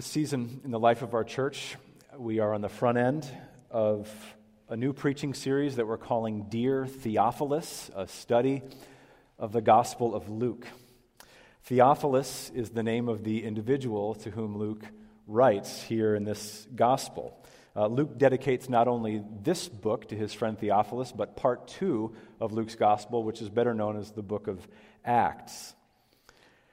This 0.00 0.06
season 0.06 0.62
in 0.64 0.70
the 0.70 0.78
life 0.78 1.02
of 1.02 1.12
our 1.12 1.24
church, 1.24 1.76
we 2.16 2.38
are 2.38 2.54
on 2.54 2.62
the 2.62 2.70
front 2.70 2.96
end 2.96 3.30
of 3.70 4.08
a 4.66 4.74
new 4.74 4.94
preaching 4.94 5.34
series 5.34 5.76
that 5.76 5.86
we're 5.86 5.98
calling 5.98 6.46
Dear 6.48 6.86
Theophilus, 6.86 7.90
a 7.94 8.08
study 8.08 8.62
of 9.38 9.52
the 9.52 9.60
Gospel 9.60 10.14
of 10.14 10.30
Luke. 10.30 10.66
Theophilus 11.64 12.50
is 12.54 12.70
the 12.70 12.82
name 12.82 13.10
of 13.10 13.24
the 13.24 13.44
individual 13.44 14.14
to 14.14 14.30
whom 14.30 14.56
Luke 14.56 14.86
writes 15.26 15.82
here 15.82 16.14
in 16.14 16.24
this 16.24 16.66
Gospel. 16.74 17.36
Uh, 17.76 17.86
Luke 17.86 18.16
dedicates 18.16 18.70
not 18.70 18.88
only 18.88 19.22
this 19.42 19.68
book 19.68 20.08
to 20.08 20.16
his 20.16 20.32
friend 20.32 20.58
Theophilus, 20.58 21.12
but 21.12 21.36
part 21.36 21.68
two 21.68 22.16
of 22.40 22.52
Luke's 22.52 22.74
Gospel, 22.74 23.22
which 23.22 23.42
is 23.42 23.50
better 23.50 23.74
known 23.74 23.98
as 23.98 24.12
the 24.12 24.22
book 24.22 24.46
of 24.46 24.66
Acts. 25.04 25.74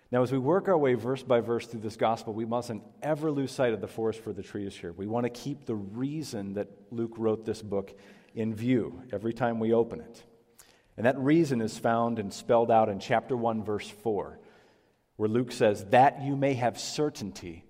Now, 0.10 0.24
as 0.24 0.32
we 0.32 0.38
work 0.38 0.70
our 0.70 0.78
way 0.78 0.94
verse 0.94 1.22
by 1.22 1.42
verse 1.42 1.68
through 1.68 1.82
this 1.82 1.98
gospel, 1.98 2.34
we 2.34 2.46
mustn't 2.46 2.82
ever 3.02 3.30
lose 3.30 3.52
sight 3.52 3.74
of 3.74 3.82
the 3.82 3.88
forest 3.88 4.22
for 4.22 4.32
the 4.32 4.44
trees 4.44 4.74
here. 4.74 4.94
We 4.94 5.06
want 5.06 5.26
to 5.26 5.30
keep 5.30 5.66
the 5.66 5.76
reason 5.76 6.54
that 6.54 6.70
Luke 6.92 7.16
wrote 7.18 7.46
this 7.46 7.62
book 7.62 7.98
in 8.34 8.56
view 8.56 9.02
every 9.12 9.34
time 9.34 9.60
we 9.60 9.74
open 9.74 10.00
it. 10.00 10.24
And 10.96 11.06
that 11.06 11.18
reason 11.20 11.60
is 11.60 11.78
found 11.78 12.20
and 12.20 12.34
spelled 12.34 12.72
out 12.72 12.88
in 12.88 13.00
chapter 13.00 13.36
1, 13.36 13.64
verse 13.64 13.90
4, 13.90 14.40
where 15.18 15.30
Luke 15.30 15.52
says, 15.52 15.84
That 15.86 16.22
you 16.22 16.38
may 16.38 16.54
have 16.54 16.80
certainty 16.80 17.66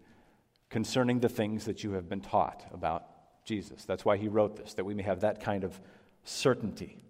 concerning 0.70 1.20
the 1.20 1.30
things 1.30 1.66
that 1.66 1.84
you 1.84 1.94
have 1.94 2.08
been 2.08 2.22
taught 2.22 2.64
about 2.72 3.06
Jesus. 3.46 3.84
That's 3.86 4.06
why 4.06 4.18
he 4.18 4.28
wrote 4.28 4.58
this, 4.58 4.76
that 4.76 4.86
we 4.86 4.94
may 4.94 5.04
have 5.04 5.22
that 5.22 5.42
kind 5.42 5.64
of 5.64 5.80
certainty. 6.24 7.04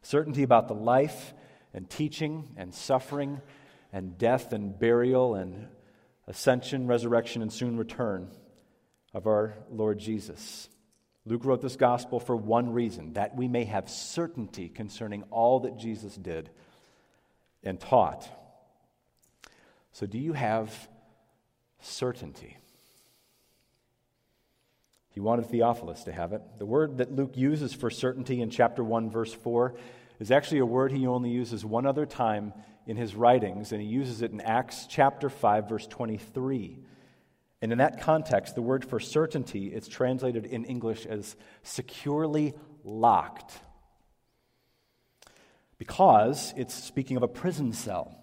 Certainty 0.00 0.42
about 0.42 0.68
the 0.68 0.74
life 0.74 1.34
and 1.74 1.90
teaching 1.90 2.48
and 2.56 2.74
suffering 2.74 3.40
and 3.92 4.16
death 4.16 4.52
and 4.52 4.78
burial 4.78 5.34
and 5.34 5.68
ascension, 6.26 6.86
resurrection, 6.86 7.42
and 7.42 7.52
soon 7.52 7.76
return 7.76 8.28
of 9.12 9.26
our 9.26 9.54
Lord 9.70 9.98
Jesus. 9.98 10.68
Luke 11.24 11.44
wrote 11.44 11.60
this 11.60 11.76
gospel 11.76 12.18
for 12.18 12.34
one 12.34 12.72
reason 12.72 13.12
that 13.12 13.36
we 13.36 13.46
may 13.46 13.64
have 13.64 13.88
certainty 13.88 14.68
concerning 14.68 15.22
all 15.30 15.60
that 15.60 15.78
Jesus 15.78 16.16
did 16.16 16.50
and 17.62 17.78
taught. 17.78 18.28
So, 19.92 20.06
do 20.06 20.18
you 20.18 20.32
have 20.32 20.88
certainty? 21.80 22.56
He 25.10 25.20
wanted 25.20 25.46
Theophilus 25.46 26.04
to 26.04 26.12
have 26.12 26.32
it. 26.32 26.40
The 26.58 26.66
word 26.66 26.98
that 26.98 27.12
Luke 27.12 27.36
uses 27.36 27.74
for 27.74 27.90
certainty 27.90 28.40
in 28.40 28.48
chapter 28.48 28.82
1, 28.82 29.10
verse 29.10 29.32
4, 29.32 29.74
is 30.18 30.30
actually 30.30 30.60
a 30.60 30.66
word 30.66 30.90
he 30.90 31.06
only 31.06 31.30
uses 31.30 31.64
one 31.64 31.84
other 31.84 32.06
time 32.06 32.54
in 32.86 32.96
his 32.96 33.14
writings, 33.14 33.72
and 33.72 33.80
he 33.80 33.86
uses 33.86 34.22
it 34.22 34.32
in 34.32 34.40
Acts 34.40 34.86
chapter 34.88 35.28
5, 35.28 35.68
verse 35.68 35.86
23. 35.86 36.78
And 37.60 37.70
in 37.70 37.78
that 37.78 38.00
context, 38.00 38.54
the 38.56 38.62
word 38.62 38.84
for 38.84 38.98
certainty, 38.98 39.68
it's 39.68 39.86
translated 39.86 40.46
in 40.46 40.64
English 40.64 41.06
as 41.06 41.36
securely 41.62 42.54
locked. 42.82 43.52
Because 45.78 46.52
it's 46.56 46.74
speaking 46.74 47.16
of 47.16 47.22
a 47.22 47.28
prison 47.28 47.72
cell. 47.72 48.16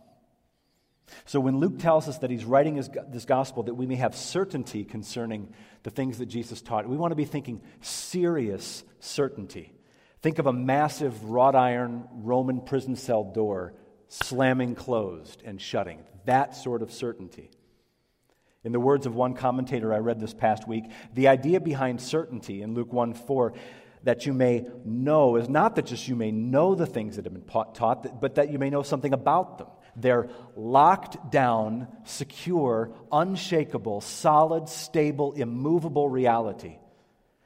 So 1.25 1.39
when 1.39 1.57
Luke 1.57 1.79
tells 1.79 2.07
us 2.07 2.17
that 2.19 2.29
he's 2.29 2.45
writing 2.45 2.75
his, 2.75 2.89
this 3.07 3.25
gospel 3.25 3.63
that 3.63 3.73
we 3.73 3.87
may 3.87 3.95
have 3.95 4.15
certainty 4.15 4.83
concerning 4.83 5.53
the 5.83 5.89
things 5.89 6.17
that 6.19 6.27
Jesus 6.27 6.61
taught, 6.61 6.87
we 6.87 6.97
want 6.97 7.11
to 7.11 7.15
be 7.15 7.25
thinking 7.25 7.61
serious 7.81 8.83
certainty. 8.99 9.73
Think 10.21 10.39
of 10.39 10.47
a 10.47 10.53
massive 10.53 11.23
wrought 11.23 11.55
iron 11.55 12.07
Roman 12.11 12.61
prison 12.61 12.95
cell 12.95 13.23
door 13.23 13.73
slamming 14.09 14.75
closed 14.75 15.41
and 15.45 15.61
shutting. 15.61 16.03
That 16.25 16.55
sort 16.55 16.81
of 16.81 16.91
certainty. 16.91 17.49
In 18.63 18.73
the 18.73 18.79
words 18.79 19.05
of 19.05 19.15
one 19.15 19.35
commentator 19.35 19.93
I 19.93 19.99
read 19.99 20.19
this 20.19 20.33
past 20.33 20.67
week, 20.67 20.83
the 21.13 21.29
idea 21.29 21.61
behind 21.61 22.01
certainty 22.01 22.61
in 22.61 22.73
Luke 22.73 22.91
1 22.91 23.13
4 23.13 23.53
that 24.03 24.25
you 24.25 24.33
may 24.33 24.65
know 24.85 25.35
is 25.35 25.49
not 25.49 25.75
that 25.75 25.85
just 25.85 26.07
you 26.07 26.15
may 26.15 26.31
know 26.31 26.75
the 26.75 26.85
things 26.85 27.15
that 27.15 27.25
have 27.25 27.33
been 27.33 27.43
taught, 27.73 28.21
but 28.21 28.35
that 28.35 28.51
you 28.51 28.59
may 28.59 28.69
know 28.69 28.83
something 28.83 29.13
about 29.13 29.57
them. 29.57 29.67
They're 29.95 30.29
locked 30.55 31.31
down, 31.31 31.87
secure, 32.05 32.93
unshakable, 33.11 34.01
solid, 34.01 34.69
stable, 34.69 35.33
immovable 35.33 36.07
reality. 36.07 36.77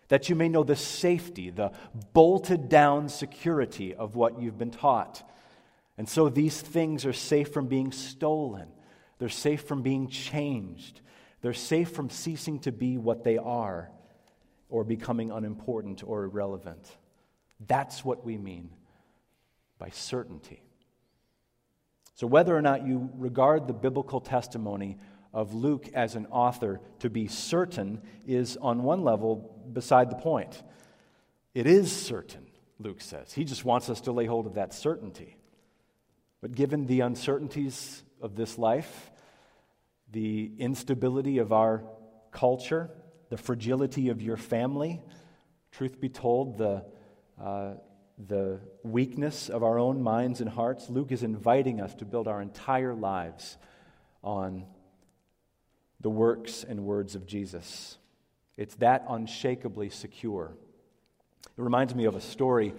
That 0.10 0.30
you 0.30 0.36
may 0.36 0.50
know 0.50 0.64
the 0.64 0.76
safety, 0.76 1.50
the 1.50 1.72
bolted 2.14 2.70
down 2.70 3.10
security 3.10 3.96
of 3.96 4.16
what 4.16 4.40
you've 4.40 4.58
been 4.58 4.72
taught. 4.72 5.24
And 5.98 6.10
so 6.10 6.30
these 6.30 6.60
things 6.60 7.06
are 7.06 7.14
safe 7.14 7.54
from 7.54 7.68
being 7.68 7.92
stolen, 7.92 8.68
they're 9.20 9.30
safe 9.30 9.64
from 9.64 9.82
being 9.82 10.08
changed, 10.08 11.02
they're 11.42 11.54
safe 11.54 11.90
from 11.90 12.10
ceasing 12.10 12.60
to 12.60 12.72
be 12.72 12.98
what 12.98 13.24
they 13.24 13.38
are 13.38 13.92
or 14.70 14.84
becoming 14.84 15.32
unimportant 15.32 16.04
or 16.06 16.24
irrelevant. 16.24 16.90
That's 17.68 18.04
what 18.04 18.26
we 18.26 18.38
mean 18.38 18.70
by 19.78 19.90
certainty. 19.90 20.64
So, 22.16 22.28
whether 22.28 22.56
or 22.56 22.62
not 22.62 22.86
you 22.86 23.10
regard 23.16 23.68
the 23.68 23.74
biblical 23.74 24.22
testimony 24.22 24.98
of 25.34 25.54
Luke 25.54 25.90
as 25.94 26.16
an 26.16 26.28
author 26.28 26.80
to 27.00 27.10
be 27.10 27.28
certain 27.28 28.02
is, 28.28 28.56
on 28.58 28.84
one 28.84 29.04
level, 29.04 29.64
beside 29.74 30.10
the 30.12 30.16
point. 30.16 30.62
It 31.56 31.66
is 31.66 31.92
certain, 31.92 32.46
Luke 32.80 33.02
says. 33.02 33.34
He 33.34 33.44
just 33.44 33.66
wants 33.66 33.90
us 33.90 34.02
to 34.02 34.12
lay 34.12 34.26
hold 34.26 34.46
of 34.46 34.56
that 34.56 34.74
certainty. 34.74 35.38
But 36.44 36.56
given 36.56 36.88
the 36.88 37.00
uncertainties 37.00 38.04
of 38.22 38.36
this 38.36 38.58
life, 38.58 39.12
the 40.12 40.52
instability 40.58 41.38
of 41.38 41.54
our 41.54 41.86
culture, 42.32 42.90
the 43.30 43.38
fragility 43.38 44.10
of 44.10 44.22
your 44.22 44.36
family, 44.36 45.02
truth 45.72 46.02
be 46.02 46.10
told, 46.10 46.58
the, 46.58 46.84
uh, 47.42 47.76
the 48.28 48.60
weakness 48.84 49.48
of 49.48 49.64
our 49.64 49.80
own 49.80 50.04
minds 50.04 50.42
and 50.42 50.50
hearts, 50.50 50.90
Luke 50.90 51.14
is 51.14 51.24
inviting 51.24 51.80
us 51.80 51.96
to 51.96 52.04
build 52.04 52.28
our 52.28 52.42
entire 52.42 52.94
lives 52.94 53.58
on 54.22 54.66
the 56.02 56.10
works 56.10 56.66
and 56.66 56.84
words 56.84 57.16
of 57.16 57.26
Jesus. 57.26 57.98
It's 58.58 58.76
that 58.76 59.06
unshakably 59.08 59.92
secure. 59.92 60.52
It 61.58 61.62
reminds 61.62 61.96
me 61.96 62.04
of 62.04 62.18
a 62.18 62.22
story 62.22 62.74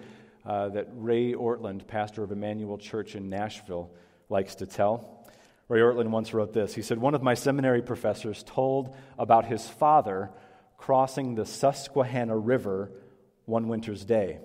uh, 0.45 0.69
that 0.69 0.87
Ray 0.93 1.33
Ortlund, 1.33 1.87
pastor 1.87 2.23
of 2.23 2.31
Immanuel 2.31 2.77
Church 2.77 3.15
in 3.15 3.29
Nashville, 3.29 3.91
likes 4.29 4.55
to 4.55 4.65
tell. 4.65 5.27
Ray 5.67 5.79
Ortlund 5.79 6.09
once 6.09 6.33
wrote 6.33 6.53
this. 6.53 6.75
He 6.75 6.81
said, 6.81 6.99
One 6.99 7.15
of 7.15 7.23
my 7.23 7.33
seminary 7.33 7.81
professors 7.81 8.43
told 8.43 8.95
about 9.17 9.45
his 9.45 9.67
father 9.67 10.29
crossing 10.77 11.35
the 11.35 11.45
Susquehanna 11.45 12.37
River 12.37 12.91
one 13.45 13.67
winter's 13.67 14.05
day. 14.05 14.39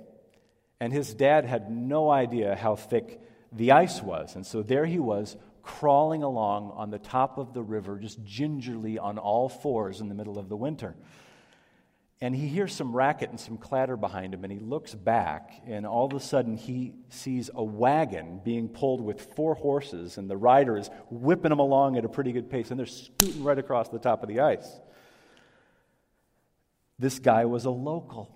And 0.81 0.93
his 0.93 1.13
dad 1.13 1.45
had 1.45 1.71
no 1.71 2.11
idea 2.11 2.57
how 2.57 2.77
thick 2.77 3.21
the 3.53 3.73
ice 3.73 4.01
was. 4.01 4.35
And 4.37 4.47
so 4.47 4.63
there 4.63 4.87
he 4.87 4.99
was, 4.99 5.37
crawling 5.63 6.23
along 6.23 6.73
on 6.75 6.91
the 6.91 6.99
top 6.99 7.37
of 7.37 7.53
the 7.53 7.63
river, 7.63 7.99
just 7.99 8.25
gingerly 8.25 8.99
on 8.99 9.19
all 9.19 9.51
fours 9.51 10.01
in 10.01 10.09
the 10.09 10.15
middle 10.15 10.39
of 10.39 10.49
the 10.49 10.57
winter 10.57 10.95
and 12.23 12.35
he 12.37 12.49
hears 12.49 12.75
some 12.75 12.95
racket 12.95 13.31
and 13.31 13.41
some 13.41 13.57
clatter 13.57 13.97
behind 13.97 14.35
him, 14.35 14.45
and 14.45 14.53
he 14.53 14.59
looks 14.59 14.95
back, 14.95 15.63
and 15.67 15.87
all 15.87 16.07
of 16.07 16.13
a 16.13 16.21
sudden 16.21 16.57
he 16.57 16.93
sees 17.09 17.49
a 17.55 17.65
wagon 17.65 18.41
being 18.45 18.69
pulled 18.69 19.01
with 19.01 19.35
four 19.35 19.55
horses, 19.55 20.19
and 20.19 20.29
the 20.29 20.37
rider 20.37 20.77
is 20.77 20.91
whipping 21.11 21.49
them 21.49 21.61
along 21.61 21.97
at 21.97 22.05
a 22.05 22.09
pretty 22.09 22.33
good 22.33 22.51
pace, 22.51 22.71
and 22.71 22.79
they're 22.79 22.87
scooting 22.87 23.43
right 23.43 23.59
across 23.59 23.89
the 23.89 23.99
top 23.99 24.23
of 24.23 24.29
the 24.29 24.41
ice. 24.41 24.81
This 26.99 27.19
guy 27.19 27.47
was 27.47 27.65
a 27.65 27.71
local. 27.71 28.31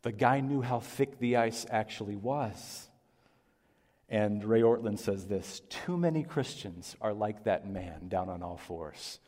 The 0.00 0.12
guy 0.12 0.40
knew 0.40 0.62
how 0.62 0.80
thick 0.80 1.18
the 1.18 1.36
ice 1.36 1.66
actually 1.70 2.16
was. 2.16 2.88
And 4.08 4.42
Ray 4.44 4.62
Ortlund 4.62 4.98
says 4.98 5.26
this 5.26 5.60
Too 5.68 5.98
many 5.98 6.22
Christians 6.22 6.96
are 7.02 7.12
like 7.12 7.44
that 7.44 7.68
man 7.68 8.08
down 8.08 8.30
on 8.30 8.42
all 8.42 8.56
fours. 8.56 9.20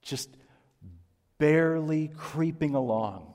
Just 0.00 0.30
barely 1.38 2.08
creeping 2.16 2.74
along, 2.74 3.34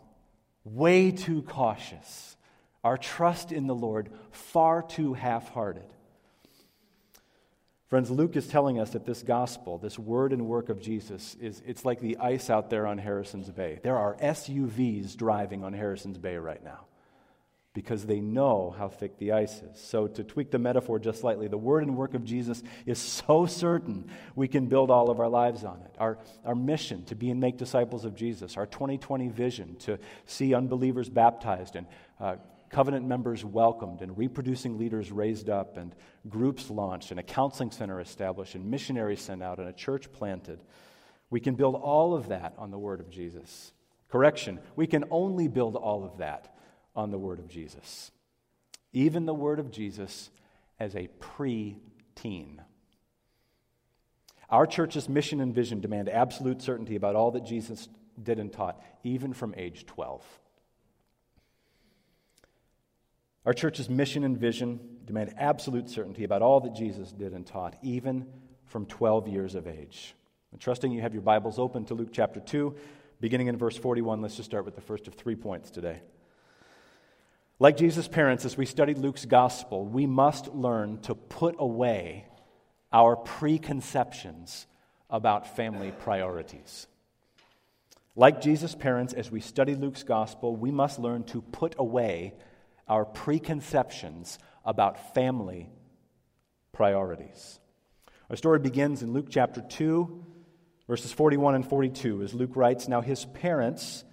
way 0.64 1.12
too 1.12 1.42
cautious, 1.42 2.36
our 2.84 2.98
trust 2.98 3.52
in 3.52 3.68
the 3.68 3.76
Lord 3.76 4.10
far 4.32 4.82
too 4.82 5.14
half 5.14 5.50
hearted. 5.50 5.86
Friends, 7.88 8.10
Luke 8.10 8.36
is 8.36 8.48
telling 8.48 8.80
us 8.80 8.90
that 8.92 9.06
this 9.06 9.22
gospel, 9.22 9.78
this 9.78 10.00
word 10.00 10.34
and 10.34 10.48
work 10.48 10.70
of 10.70 10.82
Jesus, 10.82 11.36
is 11.40 11.62
it's 11.66 11.86
like 11.86 12.00
the 12.00 12.18
ice 12.18 12.50
out 12.50 12.70
there 12.70 12.88
on 12.88 12.98
Harrison's 12.98 13.52
Bay. 13.52 13.80
There 13.84 13.98
are 13.98 14.16
SUVs 14.16 15.16
driving 15.16 15.64
on 15.64 15.74
Harrison's 15.74 16.18
Bay 16.18 16.38
right 16.38 16.64
now 16.64 16.86
because 17.74 18.06
they 18.06 18.20
know 18.20 18.76
how 18.78 18.88
thick 18.88 19.18
the 19.18 19.32
ice 19.32 19.62
is. 19.64 19.80
So, 19.80 20.08
to 20.08 20.24
tweak 20.24 20.52
the 20.52 20.60
metaphor 20.60 21.00
just 21.00 21.22
slightly, 21.22 21.48
the 21.48 21.58
word 21.58 21.84
and 21.84 21.98
work 21.98 22.14
of 22.14 22.24
Jesus 22.24 22.62
is 22.86 23.00
so 23.00 23.48
certain 23.48 24.10
we 24.36 24.48
can 24.48 24.68
build 24.68 24.92
all 24.92 25.10
of 25.10 25.20
our 25.20 25.30
lives 25.30 25.64
on 25.64 25.82
it. 25.82 25.96
Our, 25.98 26.20
our 26.46 26.54
mission 26.54 27.04
to 27.06 27.16
be 27.16 27.32
and 27.32 27.40
make 27.40 27.58
disciples 27.58 28.06
of 28.06 28.16
Jesus, 28.16 28.58
our 28.58 28.68
2020 28.68 29.30
vision 29.30 29.76
to 29.78 29.98
see 30.26 30.54
unbelievers 30.54 31.10
baptized 31.10 31.76
and 31.76 31.88
uh, 32.20 32.36
covenant 32.70 33.08
members 33.08 33.44
welcomed 33.44 34.02
and 34.02 34.18
reproducing 34.18 34.78
leaders 34.78 35.12
raised 35.12 35.50
up 35.50 35.78
and 35.78 35.96
groups 36.30 36.70
launched 36.70 37.12
and 37.12 37.20
a 37.20 37.24
counseling 37.24 37.72
center 37.72 38.00
established 38.00 38.56
and 38.56 38.66
missionaries 38.70 39.22
sent 39.22 39.42
out 39.42 39.60
and 39.60 39.68
a 39.68 39.74
church 39.74 40.12
planted. 40.12 40.60
We 41.32 41.40
can 41.40 41.56
build 41.56 41.76
all 41.76 42.14
of 42.14 42.30
that 42.30 42.54
on 42.60 42.70
the 42.70 42.78
Word 42.78 43.00
of 43.00 43.10
Jesus. 43.10 43.74
Correction, 44.10 44.60
we 44.76 44.86
can 44.86 45.06
only 45.10 45.48
build 45.48 45.76
all 45.76 46.04
of 46.04 46.20
that 46.20 46.53
on 46.96 47.12
the 47.12 47.18
Word 47.18 47.40
of 47.40 47.48
Jesus. 47.48 48.12
Even 48.92 49.26
the 49.26 49.34
Word 49.34 49.60
of 49.60 49.72
Jesus 49.72 50.30
as 50.80 50.96
a 50.96 51.08
pre 51.20 51.78
teen. 52.16 52.62
Our 54.50 54.68
church's 54.68 55.10
mission 55.10 55.42
and 55.42 55.54
vision 55.54 55.80
demand 55.80 56.10
absolute 56.10 56.62
certainty 56.62 56.96
about 56.96 57.16
all 57.16 57.32
that 57.32 57.46
Jesus 57.46 57.90
did 58.22 58.40
and 58.40 58.52
taught, 58.52 58.80
even 59.04 59.34
from 59.34 59.56
age 59.58 59.86
12. 59.86 60.24
Our 63.46 63.54
church's 63.54 63.90
mission 63.90 64.24
and 64.24 64.38
vision 64.38 64.80
demand 65.06 65.34
absolute 65.38 65.90
certainty 65.90 66.24
about 66.24 66.42
all 66.42 66.62
that 66.62 66.76
Jesus 66.76 67.12
did 67.12 67.34
and 67.34 67.46
taught, 67.46 67.76
even 67.82 68.28
from 68.66 68.86
12 68.86 69.28
years 69.28 69.56
of 69.56 69.68
age. 69.68 70.16
And 70.52 70.62
trusting 70.62 70.92
you 70.92 71.02
have 71.02 71.14
your 71.14 71.24
Bibles 71.24 71.60
open 71.60 71.84
to 71.86 71.94
Luke 71.94 72.10
chapter 72.12 72.40
2, 72.40 72.76
beginning 73.20 73.48
in 73.48 73.58
verse 73.58 73.76
41, 73.76 74.22
let's 74.22 74.36
just 74.36 74.50
start 74.50 74.66
with 74.66 74.76
the 74.76 74.82
first 74.82 75.08
of 75.08 75.16
three 75.16 75.36
points 75.36 75.72
today. 75.72 76.02
Like 77.64 77.78
Jesus' 77.78 78.10
parents, 78.10 78.44
as 78.44 78.58
we 78.58 78.66
studied 78.66 78.98
Luke's 78.98 79.24
gospel, 79.24 79.86
we 79.86 80.06
must 80.06 80.54
learn 80.54 81.00
to 81.04 81.16
put 81.16 81.56
away 81.58 82.28
our 82.92 83.16
preconceptions 83.16 84.68
about 85.10 85.56
family 85.56 85.94
priorities. 85.98 86.88
Like 88.18 88.42
Jesus' 88.42 88.76
parents, 88.76 89.14
as 89.14 89.32
we 89.32 89.40
study 89.40 89.76
Luke's 89.76 90.04
gospel, 90.04 90.58
we 90.58 90.72
must 90.72 91.00
learn 91.00 91.24
to 91.28 91.42
put 91.42 91.76
away 91.80 92.34
our 92.90 93.06
preconceptions 93.06 94.40
about 94.66 95.14
family 95.14 95.70
priorities. 96.74 97.62
Our 98.30 98.36
story 98.36 98.60
begins 98.60 99.04
in 99.04 99.14
Luke 99.14 99.28
chapter 99.30 99.62
2, 99.62 100.26
verses 100.90 101.14
41 101.14 101.56
and 101.56 101.66
42, 101.66 102.24
as 102.24 102.34
Luke 102.34 102.58
writes 102.58 102.90
Now 102.90 103.00
his 103.00 103.24
parents 103.24 104.04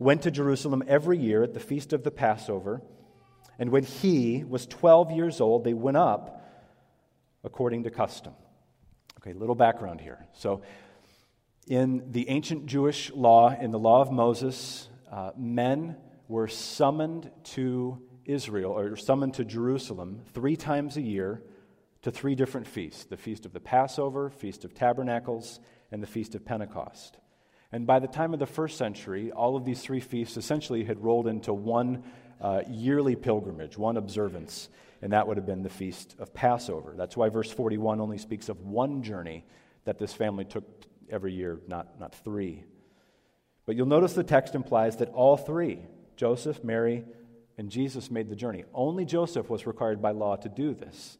went 0.00 0.22
to 0.22 0.30
Jerusalem 0.30 0.82
every 0.88 1.18
year 1.18 1.44
at 1.44 1.54
the 1.54 1.60
feast 1.60 1.92
of 1.92 2.02
the 2.02 2.10
Passover, 2.10 2.82
and 3.58 3.70
when 3.70 3.84
he 3.84 4.42
was 4.42 4.66
12 4.66 5.12
years 5.12 5.40
old, 5.40 5.62
they 5.62 5.74
went 5.74 5.98
up 5.98 6.42
according 7.44 7.84
to 7.84 7.90
custom. 7.90 8.32
Okay, 9.20 9.34
little 9.34 9.54
background 9.54 10.00
here. 10.00 10.26
So, 10.32 10.62
in 11.68 12.10
the 12.10 12.30
ancient 12.30 12.66
Jewish 12.66 13.12
law, 13.12 13.54
in 13.54 13.70
the 13.70 13.78
law 13.78 14.00
of 14.00 14.10
Moses, 14.10 14.88
uh, 15.12 15.32
men 15.36 15.96
were 16.26 16.48
summoned 16.48 17.30
to 17.44 18.00
Israel 18.24 18.72
or 18.72 18.96
summoned 18.96 19.34
to 19.34 19.44
Jerusalem 19.44 20.22
three 20.32 20.56
times 20.56 20.96
a 20.96 21.02
year 21.02 21.42
to 22.02 22.10
three 22.10 22.34
different 22.34 22.66
feasts 22.66 23.04
the 23.04 23.18
Feast 23.18 23.44
of 23.44 23.52
the 23.52 23.60
Passover, 23.60 24.30
Feast 24.30 24.64
of 24.64 24.72
Tabernacles, 24.72 25.60
and 25.92 26.02
the 26.02 26.06
Feast 26.06 26.34
of 26.34 26.44
Pentecost. 26.46 27.18
And 27.72 27.86
by 27.86 28.00
the 28.00 28.08
time 28.08 28.32
of 28.32 28.40
the 28.40 28.46
first 28.46 28.76
century, 28.76 29.30
all 29.30 29.56
of 29.56 29.64
these 29.64 29.80
three 29.80 30.00
feasts 30.00 30.36
essentially 30.36 30.84
had 30.84 31.02
rolled 31.02 31.26
into 31.26 31.52
one 31.52 32.02
uh, 32.40 32.62
yearly 32.68 33.16
pilgrimage, 33.16 33.78
one 33.78 33.96
observance, 33.96 34.68
and 35.02 35.12
that 35.12 35.28
would 35.28 35.36
have 35.36 35.46
been 35.46 35.62
the 35.62 35.68
Feast 35.68 36.16
of 36.18 36.34
Passover. 36.34 36.94
That's 36.96 37.16
why 37.16 37.28
verse 37.28 37.50
41 37.50 38.00
only 38.00 38.18
speaks 38.18 38.48
of 38.48 38.60
one 38.62 39.02
journey 39.02 39.44
that 39.84 39.98
this 39.98 40.12
family 40.12 40.44
took 40.44 40.64
every 41.08 41.32
year, 41.32 41.60
not, 41.68 42.00
not 42.00 42.14
three. 42.14 42.64
But 43.66 43.76
you'll 43.76 43.86
notice 43.86 44.14
the 44.14 44.24
text 44.24 44.54
implies 44.54 44.96
that 44.96 45.10
all 45.10 45.36
three, 45.36 45.80
Joseph, 46.16 46.64
Mary, 46.64 47.04
and 47.56 47.70
Jesus, 47.70 48.10
made 48.10 48.28
the 48.28 48.36
journey. 48.36 48.64
Only 48.74 49.04
Joseph 49.04 49.48
was 49.48 49.66
required 49.66 50.02
by 50.02 50.10
law 50.10 50.36
to 50.36 50.48
do 50.48 50.74
this. 50.74 51.18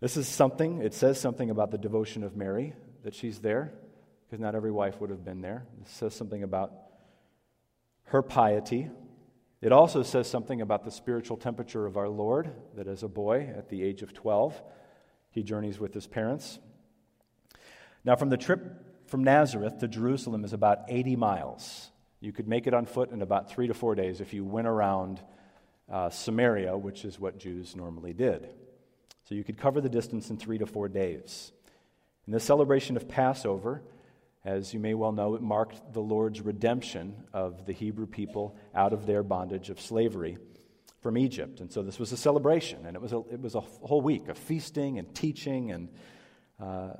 This 0.00 0.16
is 0.16 0.28
something, 0.28 0.82
it 0.82 0.94
says 0.94 1.20
something 1.20 1.50
about 1.50 1.70
the 1.70 1.78
devotion 1.78 2.22
of 2.22 2.36
Mary, 2.36 2.74
that 3.02 3.14
she's 3.14 3.40
there, 3.40 3.72
because 4.26 4.40
not 4.40 4.54
every 4.54 4.72
wife 4.72 5.00
would 5.00 5.10
have 5.10 5.24
been 5.24 5.40
there. 5.40 5.64
It 5.80 5.88
says 5.88 6.14
something 6.14 6.42
about 6.42 6.72
her 8.04 8.22
piety. 8.22 8.90
It 9.60 9.72
also 9.72 10.02
says 10.02 10.28
something 10.28 10.60
about 10.60 10.84
the 10.84 10.90
spiritual 10.90 11.36
temperature 11.36 11.86
of 11.86 11.96
our 11.96 12.08
Lord, 12.08 12.50
that 12.74 12.88
as 12.88 13.02
a 13.02 13.08
boy, 13.08 13.52
at 13.56 13.68
the 13.68 13.82
age 13.82 14.02
of 14.02 14.12
12, 14.12 14.60
he 15.30 15.42
journeys 15.42 15.78
with 15.78 15.94
his 15.94 16.06
parents. 16.06 16.58
Now, 18.04 18.16
from 18.16 18.28
the 18.28 18.36
trip 18.36 18.84
from 19.06 19.22
Nazareth 19.22 19.78
to 19.78 19.88
Jerusalem 19.88 20.44
is 20.44 20.52
about 20.52 20.80
80 20.88 21.16
miles. 21.16 21.90
You 22.20 22.32
could 22.32 22.48
make 22.48 22.66
it 22.66 22.74
on 22.74 22.86
foot 22.86 23.12
in 23.12 23.22
about 23.22 23.50
three 23.50 23.68
to 23.68 23.74
four 23.74 23.94
days 23.94 24.20
if 24.20 24.34
you 24.34 24.44
went 24.44 24.66
around 24.66 25.20
uh, 25.90 26.10
Samaria, 26.10 26.76
which 26.76 27.04
is 27.04 27.20
what 27.20 27.38
Jews 27.38 27.76
normally 27.76 28.12
did. 28.12 28.48
So 29.28 29.34
you 29.34 29.44
could 29.44 29.58
cover 29.58 29.80
the 29.80 29.88
distance 29.88 30.30
in 30.30 30.36
three 30.36 30.58
to 30.58 30.66
four 30.66 30.88
days. 30.88 31.52
In 32.26 32.32
the 32.32 32.40
celebration 32.40 32.96
of 32.96 33.08
Passover, 33.08 33.82
as 34.46 34.72
you 34.72 34.78
may 34.78 34.94
well 34.94 35.10
know, 35.10 35.34
it 35.34 35.42
marked 35.42 35.92
the 35.92 36.00
Lord's 36.00 36.40
redemption 36.40 37.16
of 37.32 37.66
the 37.66 37.72
Hebrew 37.72 38.06
people 38.06 38.56
out 38.72 38.92
of 38.92 39.04
their 39.04 39.24
bondage 39.24 39.70
of 39.70 39.80
slavery 39.80 40.38
from 41.00 41.18
Egypt. 41.18 41.58
And 41.58 41.72
so 41.72 41.82
this 41.82 41.98
was 41.98 42.12
a 42.12 42.16
celebration, 42.16 42.86
and 42.86 42.94
it 42.94 43.02
was 43.02 43.12
a, 43.12 43.18
it 43.32 43.40
was 43.40 43.56
a 43.56 43.60
whole 43.60 44.00
week 44.00 44.28
of 44.28 44.38
feasting 44.38 45.00
and 45.00 45.12
teaching 45.12 45.72
and 45.72 45.88
uh, 46.60 46.90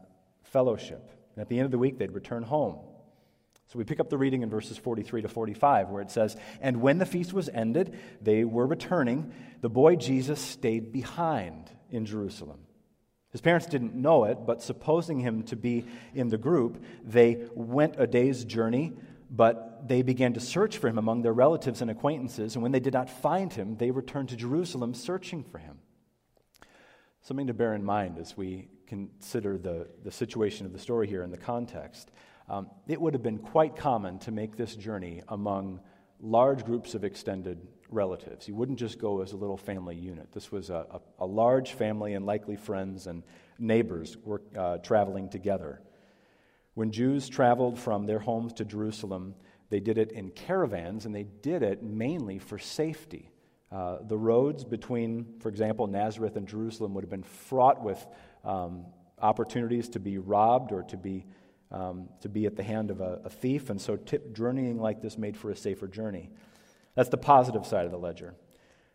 fellowship. 0.43 1.09
And 1.37 1.43
at 1.43 1.49
the 1.49 1.59
end 1.59 1.67
of 1.67 1.71
the 1.71 1.79
week, 1.79 1.99
they'd 1.99 2.11
return 2.11 2.43
home. 2.43 2.81
So 3.69 3.79
we 3.79 3.85
pick 3.85 4.01
up 4.01 4.11
the 4.11 4.19
reading 4.19 4.43
in 4.43 4.51
verses 4.51 4.77
43 4.77 5.23
to 5.23 5.29
45, 5.29 5.91
where 5.91 6.03
it 6.03 6.11
says, 6.11 6.37
And 6.61 6.83
when 6.83 6.99
the 6.99 7.07
feast 7.07 7.33
was 7.33 7.49
ended, 7.49 7.97
they 8.21 8.43
were 8.45 8.67
returning. 8.67 9.33
The 9.61 9.69
boy 9.69 9.95
Jesus 9.95 10.41
stayed 10.41 10.93
behind 10.93 11.71
in 11.91 12.07
Jerusalem. 12.07 12.66
His 13.32 13.40
parents 13.40 13.67
didn't 13.67 13.94
know 13.94 14.25
it, 14.25 14.46
but 14.46 14.62
supposing 14.62 15.20
him 15.20 15.43
to 15.44 15.56
be 15.56 15.84
in 16.14 16.28
the 16.28 16.38
group, 16.38 16.82
they 17.05 17.46
went 17.55 17.96
a 17.99 18.06
day's 18.06 18.44
journey, 18.44 18.94
but 19.31 19.88
they 19.88 20.02
began 20.02 20.32
to 20.34 20.40
search 20.40 20.78
for 20.78 20.88
him 20.88 20.99
among 20.99 21.23
their 21.23 21.32
relatives 21.32 21.82
and 21.82 21.90
acquaintances. 21.90 22.55
And 22.55 22.62
when 22.62 22.73
they 22.73 22.81
did 22.81 22.94
not 22.94 23.11
find 23.11 23.52
him, 23.52 23.76
they 23.76 23.90
returned 23.90 24.28
to 24.31 24.37
Jerusalem 24.37 24.94
searching 24.94 25.44
for 25.44 25.58
him. 25.58 25.78
Something 27.20 27.49
to 27.49 27.55
bear 27.55 27.75
in 27.75 27.84
mind 27.84 28.19
as 28.19 28.37
we 28.37 28.69
consider 28.87 29.58
the, 29.58 29.88
the 30.05 30.12
situation 30.12 30.64
of 30.64 30.73
the 30.73 30.78
story 30.78 31.08
here 31.08 31.25
in 31.25 31.31
the 31.31 31.37
context. 31.37 32.12
Um, 32.49 32.70
it 32.87 33.00
would 33.00 33.14
have 33.14 33.23
been 33.23 33.38
quite 33.38 33.75
common 33.75 34.20
to 34.20 34.31
make 34.31 34.56
this 34.56 34.76
journey 34.76 35.23
among 35.28 35.81
large 36.20 36.64
groups 36.64 36.94
of 36.94 37.05
extended 37.05 37.67
relatives. 37.91 38.49
You 38.49 38.55
wouldn't 38.55 38.79
just 38.79 38.99
go 38.99 39.23
as 39.23 39.33
a 39.33 39.37
little 39.37 39.56
family 39.56 39.97
unit. 39.97 40.33
This 40.33 40.50
was 40.50 40.71
a, 40.71 40.87
a, 40.91 41.00
a 41.21 41.27
large 41.27 41.73
family 41.73 42.15
and 42.15 42.27
likely 42.27 42.56
friends 42.56 43.06
and 43.06 43.23
neighbors 43.59 44.17
were 44.25 44.43
uh, 44.56 44.79
traveling 44.79 45.29
together. 45.29 45.81
When 46.75 46.93
Jews 46.93 47.29
traveled 47.29 47.79
from 47.79 48.06
their 48.06 48.19
homes 48.19 48.53
to 48.55 48.65
Jerusalem, 48.65 49.35
they 49.71 49.81
did 49.81 49.99
it 49.99 50.12
in 50.12 50.31
caravans 50.31 51.07
and 51.07 51.14
they 51.14 51.25
did 51.25 51.62
it 51.62 51.83
mainly 51.83 52.38
for 52.38 52.59
safety. 52.59 53.31
Uh, 53.73 53.99
the 54.07 54.16
roads 54.16 54.64
between, 54.64 55.26
for 55.40 55.49
example, 55.49 55.87
Nazareth 55.87 56.37
and 56.37 56.47
Jerusalem 56.47 56.95
would 56.95 57.02
have 57.02 57.11
been 57.11 57.23
fraught 57.23 57.83
with 57.83 58.05
um, 58.45 58.87
opportunities 59.21 59.88
to 59.90 60.00
be 60.00 60.19
robbed 60.19 60.73
or 60.73 60.83
to 60.85 60.97
be, 60.97 61.26
um, 61.73 62.09
to 62.21 62.28
be 62.28 62.47
at 62.47 62.57
the 62.57 62.62
hand 62.62 62.90
of 62.90 63.00
a, 63.00 63.21
a 63.25 63.31
thief, 63.31 63.71
and 63.71 63.81
so 63.81 63.99
journeying 64.33 64.78
like 64.78 65.02
this 65.02 65.19
made 65.19 65.37
for 65.37 65.50
a 65.50 65.57
safer 65.57 65.88
journey. 65.88 66.31
That's 66.97 67.11
the 67.11 67.17
positive 67.17 67.65
side 67.65 67.85
of 67.85 67.93
the 67.93 67.99
ledger. 67.99 68.35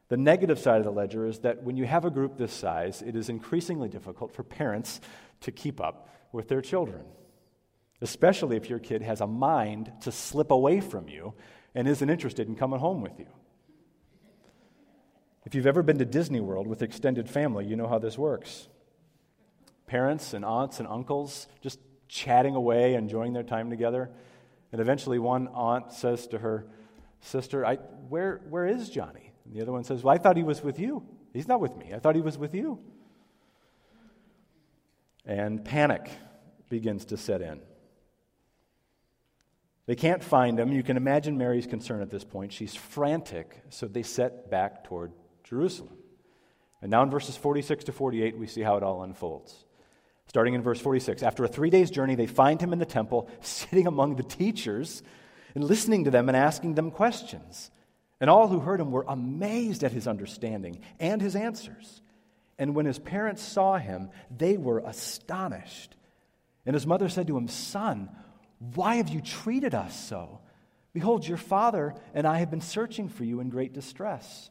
The 0.10 0.18
negative 0.18 0.60
side 0.60 0.80
of 0.80 0.84
the 0.84 0.92
ledger 0.92 1.26
is 1.26 1.40
that 1.40 1.64
when 1.64 1.78
you 1.78 1.86
have 1.86 2.04
a 2.04 2.10
group 2.10 2.38
this 2.38 2.52
size, 2.52 3.02
it 3.02 3.16
is 3.16 3.30
increasingly 3.30 3.88
difficult 3.88 4.34
for 4.34 4.44
parents 4.44 5.00
to 5.42 5.54
keep 5.54 5.80
up 5.80 6.10
with 6.34 6.50
their 6.50 6.62
children, 6.62 7.06
especially 8.02 8.58
if 8.58 8.70
your 8.70 8.80
kid 8.80 9.02
has 9.02 9.22
a 9.22 9.28
mind 9.28 9.94
to 10.02 10.12
slip 10.12 10.52
away 10.52 10.82
from 10.82 11.08
you 11.08 11.34
and 11.74 11.88
isn't 11.88 12.10
interested 12.10 12.50
in 12.50 12.56
coming 12.56 12.80
home 12.80 13.02
with 13.02 13.18
you. 13.20 13.28
If 15.46 15.56
you've 15.56 15.68
ever 15.68 15.82
been 15.82 15.98
to 16.00 16.06
Disney 16.06 16.40
World 16.40 16.68
with 16.68 16.82
extended 16.82 17.30
family, 17.30 17.66
you 17.66 17.76
know 17.76 17.88
how 17.88 18.00
this 18.00 18.18
works. 18.18 18.68
Parents 19.88 20.34
and 20.34 20.44
aunts 20.44 20.80
and 20.80 20.88
uncles 20.88 21.48
just 21.62 21.80
chatting 22.08 22.56
away, 22.56 22.96
enjoying 22.96 23.34
their 23.34 23.44
time 23.44 23.70
together. 23.70 24.10
And 24.72 24.82
eventually, 24.82 25.20
one 25.20 25.48
aunt 25.50 25.92
says 25.92 26.28
to 26.28 26.40
her, 26.40 26.66
Sister, 27.22 27.66
I, 27.66 27.76
where, 28.10 28.42
where 28.50 28.66
is 28.66 28.90
Johnny? 28.90 29.32
And 29.46 29.56
the 29.56 29.62
other 29.62 29.72
one 29.72 29.84
says, 29.84 30.04
Well, 30.04 30.14
I 30.14 30.18
thought 30.18 30.38
he 30.38 30.44
was 30.44 30.62
with 30.64 30.80
you. 30.80 31.04
He's 31.34 31.48
not 31.48 31.62
with 31.62 31.76
me. 31.78 31.94
I 31.94 32.00
thought 32.00 32.16
he 32.16 32.22
was 32.22 32.38
with 32.38 32.54
you. 32.54 32.80
And 35.26 35.64
panic 35.64 36.10
begins 36.70 37.06
to 37.06 37.18
set 37.18 37.42
in. 37.42 37.62
They 39.86 39.96
can't 39.96 40.24
find 40.24 40.60
him. 40.60 40.72
You 40.72 40.84
can 40.84 40.98
imagine 40.98 41.38
Mary's 41.38 41.68
concern 41.68 42.02
at 42.02 42.10
this 42.10 42.24
point. 42.24 42.54
She's 42.54 42.76
frantic, 42.76 43.62
so 43.70 43.88
they 43.88 44.04
set 44.04 44.50
back 44.50 44.84
toward 44.84 45.12
Jerusalem. 45.44 45.98
And 46.82 46.90
now 46.90 47.04
in 47.04 47.12
verses 47.12 47.38
46 47.38 47.86
to 47.86 47.92
48, 47.92 48.38
we 48.38 48.48
see 48.48 48.62
how 48.62 48.78
it 48.78 48.84
all 48.84 49.04
unfolds. 49.04 49.66
Starting 50.28 50.54
in 50.54 50.62
verse 50.62 50.80
46, 50.80 51.24
after 51.24 51.44
a 51.44 51.48
three 51.48 51.70
days 51.70 51.92
journey, 51.92 52.16
they 52.16 52.26
find 52.26 52.62
him 52.62 52.74
in 52.74 52.80
the 52.80 52.86
temple, 52.86 53.30
sitting 53.42 53.86
among 53.86 54.16
the 54.16 54.24
teachers 54.24 55.04
and 55.56 55.64
listening 55.64 56.06
to 56.06 56.12
them 56.12 56.30
and 56.30 56.36
asking 56.36 56.76
them 56.76 56.92
questions. 56.92 57.72
And 58.20 58.30
all 58.30 58.48
who 58.48 58.60
heard 58.60 58.80
him 58.80 58.92
were 58.92 59.06
amazed 59.08 59.84
at 59.84 59.92
his 59.92 60.08
understanding 60.08 60.82
and 61.00 61.22
his 61.22 61.36
answers. 61.36 62.02
And 62.58 62.76
when 62.76 62.86
his 62.86 63.00
parents 63.00 63.42
saw 63.42 63.78
him, 63.78 64.10
they 64.36 64.58
were 64.58 64.80
astonished. 64.80 65.96
And 66.66 66.76
his 66.76 66.86
mother 66.86 67.10
said 67.10 67.28
to 67.28 67.38
him, 67.38 67.48
Son, 67.48 68.10
why 68.60 68.96
have 68.96 69.10
you 69.10 69.22
treated 69.22 69.74
us 69.74 70.00
so? 70.00 70.40
Behold, 70.94 71.28
your 71.28 71.38
father 71.38 71.96
and 72.14 72.28
I 72.28 72.38
have 72.38 72.52
been 72.52 72.62
searching 72.62 73.10
for 73.10 73.24
you 73.24 73.40
in 73.40 73.50
great 73.50 73.74
distress. 73.74 74.50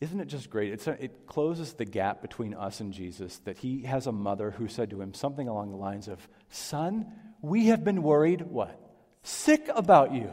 Isn't 0.00 0.20
it 0.20 0.28
just 0.28 0.48
great? 0.48 0.86
A, 0.86 1.04
it 1.04 1.26
closes 1.26 1.74
the 1.74 1.84
gap 1.84 2.22
between 2.22 2.54
us 2.54 2.80
and 2.80 2.92
Jesus 2.92 3.38
that 3.40 3.58
he 3.58 3.82
has 3.82 4.06
a 4.06 4.12
mother 4.12 4.52
who 4.52 4.66
said 4.66 4.90
to 4.90 5.02
him 5.02 5.12
something 5.12 5.46
along 5.46 5.70
the 5.70 5.76
lines 5.76 6.08
of, 6.08 6.26
Son, 6.50 7.06
we 7.40 7.66
have 7.66 7.84
been 7.84 8.02
worried, 8.02 8.42
what? 8.42 8.78
Sick 9.22 9.68
about 9.74 10.12
you. 10.12 10.30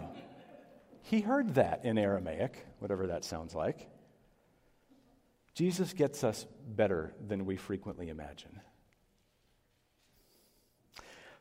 He 1.03 1.21
heard 1.21 1.55
that 1.55 1.85
in 1.85 1.97
Aramaic, 1.97 2.65
whatever 2.79 3.07
that 3.07 3.23
sounds 3.23 3.55
like. 3.55 3.87
Jesus 5.53 5.93
gets 5.93 6.23
us 6.23 6.45
better 6.67 7.13
than 7.25 7.45
we 7.45 7.55
frequently 7.55 8.09
imagine. 8.09 8.59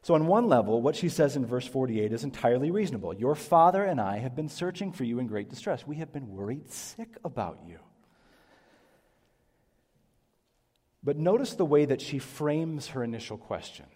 So, 0.03 0.15
on 0.15 0.29
one 0.29 0.47
level, 0.47 0.81
what 0.81 0.95
she 0.95 1.09
says 1.09 1.35
in 1.35 1.45
verse 1.45 1.67
48 1.67 2.13
is 2.13 2.23
entirely 2.23 2.71
reasonable. 2.71 3.13
Your 3.13 3.35
father 3.35 3.83
and 3.83 4.01
I 4.01 4.19
have 4.19 4.37
been 4.37 4.49
searching 4.49 4.93
for 4.93 5.03
you 5.03 5.19
in 5.19 5.27
great 5.27 5.51
distress. 5.51 5.85
We 5.85 5.97
have 5.97 6.13
been 6.13 6.29
worried 6.29 6.71
sick 6.71 7.17
about 7.25 7.59
you. 7.67 7.81
But 11.03 11.17
notice 11.17 11.55
the 11.55 11.65
way 11.65 11.87
that 11.87 12.01
she 12.01 12.21
frames 12.21 12.89
her 12.89 13.03
initial 13.03 13.37
question. 13.37 13.87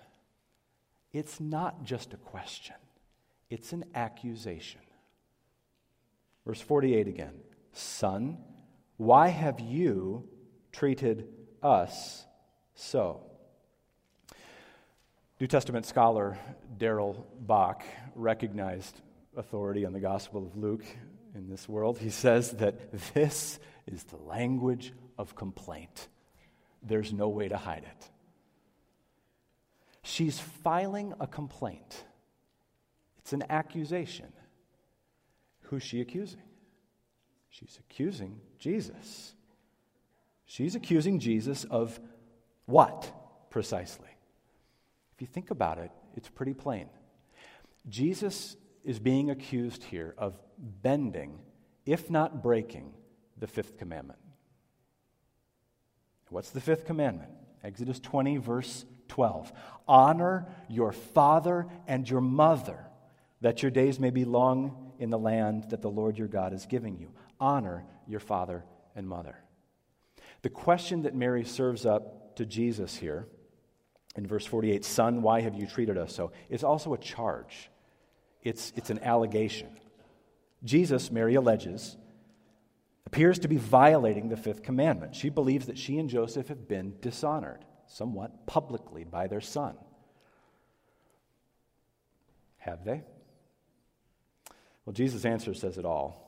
It's 1.12 1.40
not 1.40 1.84
just 1.84 2.14
a 2.14 2.16
question, 2.16 2.76
it's 3.48 3.72
an 3.72 3.84
accusation. 3.94 4.80
Verse 6.46 6.60
48 6.60 7.08
again 7.08 7.34
Son, 7.72 8.38
why 8.96 9.28
have 9.28 9.60
you 9.60 10.28
treated 10.72 11.28
us 11.62 12.24
so? 12.74 13.22
New 15.40 15.46
Testament 15.46 15.86
scholar 15.86 16.38
Darrell 16.76 17.26
Bock 17.40 17.82
recognized 18.14 19.00
authority 19.36 19.86
on 19.86 19.92
the 19.92 20.00
Gospel 20.00 20.46
of 20.46 20.56
Luke 20.56 20.84
in 21.34 21.48
this 21.48 21.68
world. 21.68 21.98
He 21.98 22.10
says 22.10 22.50
that 22.52 22.92
this 23.14 23.58
is 23.86 24.04
the 24.04 24.18
language 24.18 24.92
of 25.16 25.34
complaint. 25.34 26.08
There's 26.82 27.12
no 27.12 27.28
way 27.28 27.48
to 27.48 27.56
hide 27.56 27.84
it. 27.84 28.10
She's 30.02 30.38
filing 30.38 31.14
a 31.20 31.26
complaint, 31.26 32.04
it's 33.18 33.32
an 33.32 33.44
accusation. 33.50 34.32
Who's 35.64 35.82
she 35.84 36.00
accusing? 36.00 36.42
She's 37.48 37.78
accusing 37.78 38.40
Jesus. 38.58 39.34
She's 40.44 40.74
accusing 40.74 41.20
Jesus 41.20 41.62
of 41.62 42.00
what 42.66 43.12
precisely? 43.50 44.08
If 45.14 45.20
you 45.20 45.26
think 45.28 45.50
about 45.50 45.78
it, 45.78 45.92
it's 46.16 46.28
pretty 46.28 46.54
plain. 46.54 46.88
Jesus 47.88 48.56
is 48.84 48.98
being 48.98 49.30
accused 49.30 49.84
here 49.84 50.14
of 50.18 50.38
bending, 50.58 51.38
if 51.86 52.10
not 52.10 52.42
breaking, 52.42 52.94
the 53.36 53.46
fifth 53.46 53.78
commandment. 53.78 54.18
What's 56.30 56.50
the 56.50 56.60
fifth 56.60 56.84
commandment? 56.84 57.30
Exodus 57.64 57.98
20, 57.98 58.36
verse 58.38 58.84
12. 59.10 59.52
Honor 59.86 60.46
your 60.68 60.92
father 60.92 61.66
and 61.86 62.08
your 62.08 62.20
mother, 62.20 62.78
that 63.42 63.62
your 63.62 63.70
days 63.70 64.00
may 64.00 64.10
be 64.10 64.24
long 64.24 64.92
in 64.98 65.10
the 65.10 65.18
land 65.18 65.70
that 65.70 65.82
the 65.82 65.90
Lord 65.90 66.16
your 66.16 66.28
God 66.28 66.52
is 66.52 66.66
giving 66.66 66.96
you. 66.96 67.10
Honor 67.38 67.84
your 68.06 68.20
father 68.20 68.64
and 68.94 69.06
mother. 69.06 69.36
The 70.42 70.50
question 70.50 71.02
that 71.02 71.14
Mary 71.14 71.44
serves 71.44 71.84
up 71.84 72.36
to 72.36 72.46
Jesus 72.46 72.96
here 72.96 73.26
in 74.16 74.26
verse 74.26 74.46
48 74.46 74.84
Son, 74.84 75.22
why 75.22 75.40
have 75.40 75.54
you 75.54 75.66
treated 75.66 75.98
us 75.98 76.14
so? 76.14 76.32
It's 76.48 76.64
also 76.64 76.94
a 76.94 76.98
charge, 76.98 77.70
it's, 78.42 78.72
it's 78.76 78.90
an 78.90 79.00
allegation. 79.00 79.68
Jesus, 80.62 81.10
Mary 81.10 81.36
alleges, 81.36 81.96
appears 83.06 83.38
to 83.40 83.48
be 83.48 83.56
violating 83.56 84.28
the 84.28 84.36
fifth 84.36 84.62
commandment. 84.62 85.16
She 85.16 85.30
believes 85.30 85.66
that 85.66 85.78
she 85.78 85.98
and 85.98 86.08
Joseph 86.08 86.48
have 86.48 86.68
been 86.68 86.94
dishonored, 87.00 87.64
somewhat 87.90 88.46
publicly, 88.46 89.04
by 89.04 89.26
their 89.26 89.40
son. 89.40 89.74
Have 92.58 92.84
they? 92.84 93.02
Well, 94.84 94.92
Jesus' 94.92 95.24
answer 95.24 95.54
says 95.54 95.78
it 95.78 95.84
all. 95.84 96.26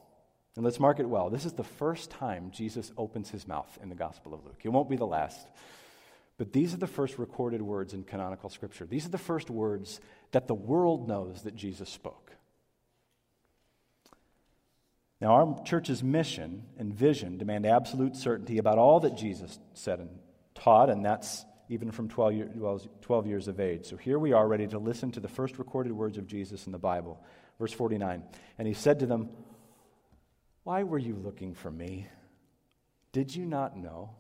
And 0.57 0.65
let's 0.65 0.81
mark 0.81 1.01
it 1.01 1.09
well. 1.09 1.31
This 1.31 1.47
is 1.47 1.55
the 1.55 1.65
first 1.65 2.11
time 2.11 2.51
Jesus 2.53 2.93
opens 2.99 3.31
his 3.31 3.49
mouth 3.49 3.79
in 3.83 3.89
the 3.89 3.95
Gospel 3.95 4.35
of 4.35 4.45
Luke. 4.45 4.61
It 4.63 4.69
won't 4.69 4.91
be 4.91 4.97
the 4.97 5.07
last. 5.07 5.47
But 6.37 6.53
these 6.53 6.75
are 6.75 6.79
the 6.79 6.87
first 6.87 7.19
recorded 7.19 7.63
words 7.63 7.95
in 7.95 8.05
canonical 8.05 8.51
scripture. 8.51 8.85
These 8.85 9.07
are 9.07 9.11
the 9.11 9.19
first 9.19 9.49
words 9.49 10.01
that 10.33 10.49
the 10.49 10.55
world 10.55 11.09
knows 11.09 11.43
that 11.43 11.55
Jesus 11.55 11.89
spoke. 11.89 12.33
Now, 15.21 15.35
our 15.35 15.63
church's 15.65 16.03
mission 16.03 16.65
and 16.79 16.93
vision 16.93 17.39
demand 17.39 17.65
absolute 17.65 18.17
certainty 18.17 18.59
about 18.59 18.77
all 18.77 19.01
that 19.01 19.17
Jesus 19.17 19.59
said 19.73 20.01
and 20.01 20.11
taught, 20.55 20.91
and 20.91 21.05
that's 21.05 21.45
even 21.73 21.91
from 21.91 22.09
12, 22.09 22.35
year, 22.35 22.51
12 23.01 23.27
years 23.27 23.49
of 23.49 23.59
age. 23.59 23.87
So 23.87 23.97
here 23.97 24.19
we 24.19 24.35
are 24.35 24.47
ready 24.47 24.67
to 24.67 24.79
listen 24.79 25.11
to 25.13 25.21
the 25.21 25.29
first 25.29 25.59
recorded 25.59 25.93
words 25.93 26.19
of 26.19 26.27
Jesus 26.27 26.67
in 26.67 26.73
the 26.73 26.79
Bible. 26.79 27.19
Verse 27.59 27.73
49 27.73 28.23
And 28.59 28.69
he 28.69 28.75
said 28.75 28.99
to 28.99 29.07
them, 29.07 29.31
Why 30.65 30.83
were 30.83 30.99
you 30.99 31.15
looking 31.15 31.55
for 31.55 31.71
me? 31.71 32.09
Did 33.13 33.35
you 33.35 33.47
not 33.47 33.77
know 33.77 34.11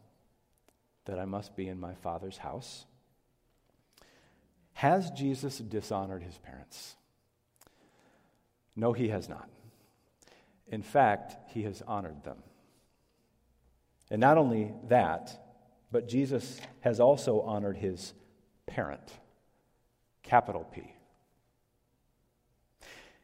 that 1.04 1.18
I 1.18 1.26
must 1.26 1.54
be 1.54 1.68
in 1.68 1.78
my 1.78 1.94
Father's 1.96 2.38
house? 2.38 2.86
Has 4.72 5.10
Jesus 5.10 5.58
dishonored 5.58 6.22
his 6.22 6.38
parents? 6.38 6.96
No, 8.74 8.94
he 8.94 9.08
has 9.08 9.28
not. 9.28 9.50
In 10.68 10.82
fact, 10.82 11.36
he 11.52 11.64
has 11.64 11.82
honored 11.86 12.24
them. 12.24 12.38
And 14.10 14.20
not 14.20 14.38
only 14.38 14.72
that, 14.88 15.41
but 15.92 16.08
Jesus 16.08 16.58
has 16.80 16.98
also 16.98 17.42
honored 17.42 17.76
his 17.76 18.14
parent, 18.66 19.12
capital 20.22 20.64
P. 20.64 20.94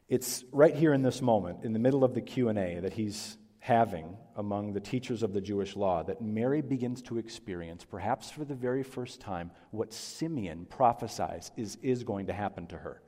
It's 0.07 0.43
right 0.51 0.75
here 0.75 0.93
in 0.93 1.01
this 1.01 1.21
moment, 1.21 1.63
in 1.63 1.73
the 1.73 1.79
middle 1.79 2.03
of 2.03 2.13
the 2.13 2.21
Q&A 2.21 2.79
that 2.79 2.93
he's 2.93 3.37
having 3.59 4.17
among 4.35 4.73
the 4.73 4.79
teachers 4.79 5.21
of 5.21 5.33
the 5.33 5.41
Jewish 5.41 5.75
law 5.75 6.01
that 6.03 6.21
Mary 6.21 6.61
begins 6.61 7.01
to 7.03 7.17
experience, 7.17 7.83
perhaps 7.83 8.31
for 8.31 8.45
the 8.45 8.55
very 8.55 8.83
first 8.83 9.19
time, 9.19 9.51
what 9.71 9.93
Simeon 9.93 10.65
prophesies 10.69 11.51
is, 11.57 11.77
is 11.81 12.03
going 12.03 12.27
to 12.27 12.33
happen 12.33 12.67
to 12.67 12.77
her. 12.77 13.01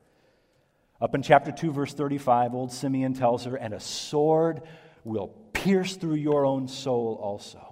Up 0.99 1.15
in 1.15 1.23
chapter 1.23 1.51
2, 1.51 1.71
verse 1.71 1.93
35, 1.93 2.53
old 2.53 2.71
Simeon 2.71 3.13
tells 3.13 3.45
her, 3.45 3.55
And 3.55 3.73
a 3.73 3.79
sword 3.79 4.61
will 5.03 5.29
pierce 5.53 5.95
through 5.95 6.15
your 6.15 6.45
own 6.45 6.67
soul 6.67 7.19
also. 7.21 7.70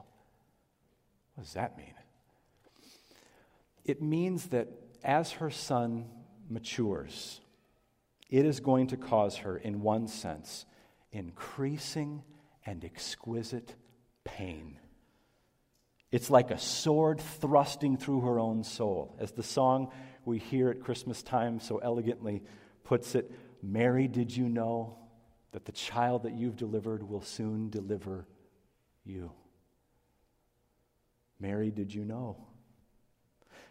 What 1.39 1.45
does 1.45 1.53
that 1.53 1.77
mean? 1.77 1.93
It 3.85 4.01
means 4.01 4.47
that 4.47 4.67
as 5.05 5.31
her 5.31 5.49
son 5.49 6.09
matures, 6.49 7.39
it 8.29 8.45
is 8.45 8.59
going 8.59 8.87
to 8.87 8.97
cause 8.97 9.37
her, 9.37 9.55
in 9.55 9.81
one 9.81 10.09
sense, 10.09 10.65
increasing 11.13 12.23
and 12.65 12.83
exquisite 12.83 13.73
pain. 14.25 14.79
It's 16.11 16.29
like 16.29 16.51
a 16.51 16.59
sword 16.59 17.21
thrusting 17.21 17.95
through 17.95 18.19
her 18.19 18.37
own 18.37 18.65
soul. 18.65 19.15
As 19.17 19.31
the 19.31 19.41
song 19.41 19.93
we 20.25 20.39
hear 20.39 20.69
at 20.69 20.81
Christmas 20.81 21.23
time 21.23 21.61
so 21.61 21.77
elegantly 21.77 22.43
puts 22.83 23.15
it 23.15 23.31
Mary, 23.63 24.09
did 24.09 24.35
you 24.35 24.49
know 24.49 24.97
that 25.53 25.63
the 25.63 25.71
child 25.71 26.23
that 26.23 26.33
you've 26.33 26.57
delivered 26.57 27.01
will 27.01 27.21
soon 27.21 27.69
deliver 27.69 28.27
you? 29.05 29.31
Mary, 31.39 31.71
did 31.71 31.93
you 31.93 32.03
know? 32.05 32.37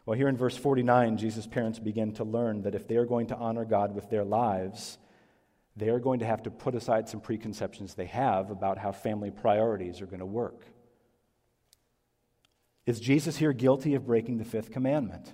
Well, 0.07 0.17
here 0.17 0.29
in 0.29 0.37
verse 0.37 0.57
49, 0.57 1.19
Jesus' 1.19 1.47
parents 1.47 1.79
begin 1.79 2.13
to 2.15 2.25
learn 2.25 2.63
that 2.63 2.75
if 2.75 2.89
they 2.89 2.97
are 2.97 3.05
going 3.05 3.27
to 3.27 3.37
honor 3.37 3.65
God 3.65 3.95
with 3.95 4.09
their 4.09 4.25
lives, 4.25 4.97
they 5.77 5.91
are 5.91 6.01
going 6.01 6.21
to 6.21 6.27
have 6.27 6.43
to 6.45 6.51
put 6.51 6.75
aside 6.75 7.09
some 7.09 7.21
preconceptions 7.21 7.95
they 7.95 8.07
have 8.07 8.51
about 8.51 8.79
how 8.79 8.91
family 8.91 9.31
priorities 9.31 10.01
are 10.01 10.07
going 10.07 10.21
to 10.21 10.27
work. 10.27 10.65
Is 12.87 13.01
Jesus 13.01 13.37
here 13.37 13.53
guilty 13.53 13.95
of 13.95 14.07
breaking 14.07 14.39
the 14.39 14.47
fifth 14.47 14.71
commandment? 14.71 15.33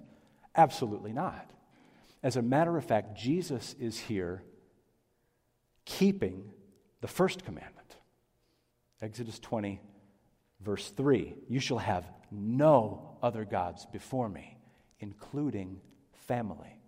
Absolutely 0.57 1.13
not. 1.13 1.49
As 2.21 2.37
a 2.37 2.43
matter 2.43 2.77
of 2.77 2.85
fact, 2.85 3.17
Jesus 3.17 3.77
is 3.79 3.99
here 3.99 4.43
keeping 5.85 6.51
the 7.01 7.07
first 7.07 7.45
commandment. 7.45 7.97
Exodus 9.01 9.39
20, 9.39 9.81
verse 10.61 10.91
3 10.91 11.35
You 11.49 11.61
shall 11.61 11.79
have 11.79 12.05
no 12.35 13.17
other 13.23 13.45
gods 13.45 13.87
before 13.87 14.29
me, 14.29 14.57
including 15.01 15.81
family, 16.27 16.79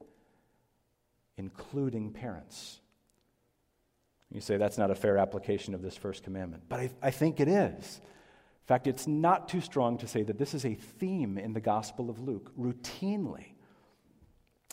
including 1.37 2.13
parents. 2.13 2.81
You 4.33 4.41
say 4.41 4.57
that's 4.57 4.79
not 4.79 4.91
a 4.91 4.95
fair 4.95 5.19
application 5.19 5.75
of 5.75 5.83
this 5.83 5.97
first 5.97 6.23
commandment, 6.25 6.65
but 6.69 6.81
I, 6.81 6.91
I, 7.01 7.11
think 7.11 7.39
it 7.41 7.49
is. 7.49 8.01
In 8.03 8.67
fact, 8.67 8.87
it's 8.87 9.07
not 9.07 9.49
too 9.49 9.61
strong 9.61 9.99
to 9.99 10.09
say 10.09 10.25
that 10.25 10.39
this 10.39 10.53
is 10.53 10.65
a 10.65 10.75
theme 10.75 11.39
in 11.39 11.53
the 11.53 11.61
Gospel 11.61 12.11
of 12.11 12.19
Luke. 12.21 12.51
Routinely, 12.59 13.53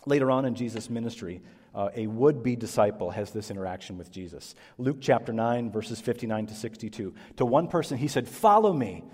Later 0.06 0.30
on 0.30 0.44
in 0.44 0.54
Jesus' 0.54 0.90
ministry, 0.90 1.42
uh, 1.74 1.88
a 1.94 2.06
would 2.06 2.42
be 2.42 2.56
disciple 2.56 3.10
has 3.10 3.30
this 3.30 3.50
interaction 3.50 3.96
with 3.96 4.10
Jesus. 4.10 4.54
Luke 4.78 4.98
chapter 5.00 5.32
9, 5.32 5.70
verses 5.70 6.00
59 6.00 6.46
to 6.46 6.54
62. 6.54 7.14
To 7.36 7.46
one 7.46 7.68
person, 7.68 7.98
he 7.98 8.08
said, 8.08 8.28
Follow 8.28 8.72
me. 8.72 9.04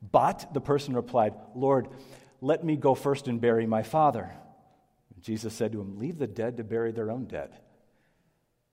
But 0.00 0.52
the 0.52 0.60
person 0.60 0.94
replied, 0.94 1.34
Lord, 1.54 1.88
let 2.40 2.64
me 2.64 2.76
go 2.76 2.94
first 2.94 3.28
and 3.28 3.40
bury 3.40 3.66
my 3.66 3.82
father. 3.82 4.32
Jesus 5.20 5.54
said 5.54 5.72
to 5.72 5.80
him, 5.80 5.98
Leave 5.98 6.18
the 6.18 6.26
dead 6.26 6.56
to 6.58 6.64
bury 6.64 6.92
their 6.92 7.10
own 7.10 7.24
dead. 7.24 7.50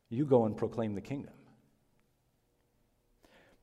You 0.09 0.25
go 0.25 0.45
and 0.45 0.55
proclaim 0.55 0.93
the 0.93 1.01
kingdom. 1.01 1.33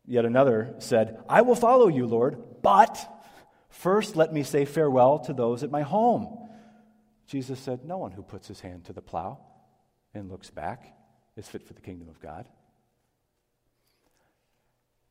Yet 0.05 0.25
another 0.25 0.75
said, 0.79 1.23
I 1.29 1.43
will 1.43 1.55
follow 1.55 1.89
you, 1.89 2.07
Lord, 2.07 2.43
but 2.63 2.99
first 3.69 4.17
let 4.17 4.33
me 4.33 4.43
say 4.43 4.65
farewell 4.65 5.21
to 5.21 5.33
those 5.33 5.63
at 5.63 5.71
my 5.71 5.83
home. 5.83 6.39
Jesus 7.27 7.61
said, 7.61 7.85
No 7.85 7.99
one 7.99 8.11
who 8.11 8.23
puts 8.23 8.49
his 8.49 8.61
hand 8.61 8.85
to 8.87 8.93
the 8.93 9.01
plow 9.01 9.39
and 10.13 10.31
looks 10.31 10.51
back 10.51 10.93
is 11.37 11.49
fit 11.49 11.63
for 11.63 11.75
the 11.75 11.81
kingdom 11.81 12.09
of 12.09 12.21
God. 12.21 12.49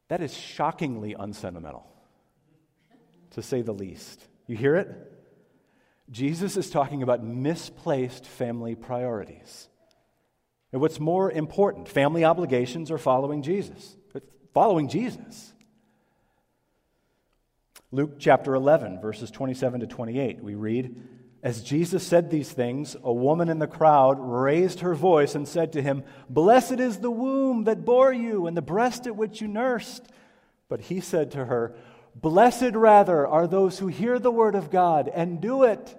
That 0.09 0.21
is 0.21 0.33
shockingly 0.33 1.15
unsentimental, 1.17 1.87
to 3.31 3.41
say 3.41 3.61
the 3.61 3.73
least. 3.73 4.27
You 4.47 4.55
hear 4.55 4.75
it? 4.75 4.89
Jesus 6.09 6.57
is 6.57 6.69
talking 6.69 7.03
about 7.03 7.23
misplaced 7.23 8.25
family 8.25 8.75
priorities. 8.75 9.69
And 10.71 10.81
what's 10.81 10.99
more 10.99 11.31
important, 11.31 11.87
family 11.87 12.23
obligations 12.23 12.91
or 12.91 12.97
following 12.97 13.41
Jesus? 13.41 13.95
Following 14.53 14.89
Jesus. 14.89 15.53
Luke 17.91 18.15
chapter 18.19 18.53
11, 18.53 19.01
verses 19.01 19.31
27 19.31 19.81
to 19.81 19.87
28, 19.87 20.41
we 20.41 20.55
read, 20.55 20.95
As 21.43 21.61
Jesus 21.61 22.05
said 22.05 22.29
these 22.29 22.51
things, 22.51 22.95
a 23.03 23.11
woman 23.11 23.49
in 23.49 23.59
the 23.59 23.67
crowd 23.67 24.17
raised 24.19 24.79
her 24.79 24.95
voice 24.95 25.35
and 25.35 25.45
said 25.47 25.73
to 25.73 25.81
him, 25.81 26.03
Blessed 26.29 26.79
is 26.79 26.99
the 26.99 27.11
womb 27.11 27.65
that 27.65 27.83
bore 27.83 28.13
you 28.13 28.47
and 28.47 28.55
the 28.55 28.61
breast 28.61 29.07
at 29.07 29.15
which 29.17 29.41
you 29.41 29.47
nursed. 29.47 30.07
But 30.69 30.81
he 30.81 31.01
said 31.01 31.31
to 31.31 31.45
her, 31.45 31.75
Blessed 32.15 32.73
rather 32.73 33.25
are 33.25 33.47
those 33.47 33.79
who 33.79 33.87
hear 33.87 34.19
the 34.19 34.31
word 34.31 34.55
of 34.55 34.69
God 34.69 35.09
and 35.13 35.39
do 35.39 35.63
it. 35.63 35.97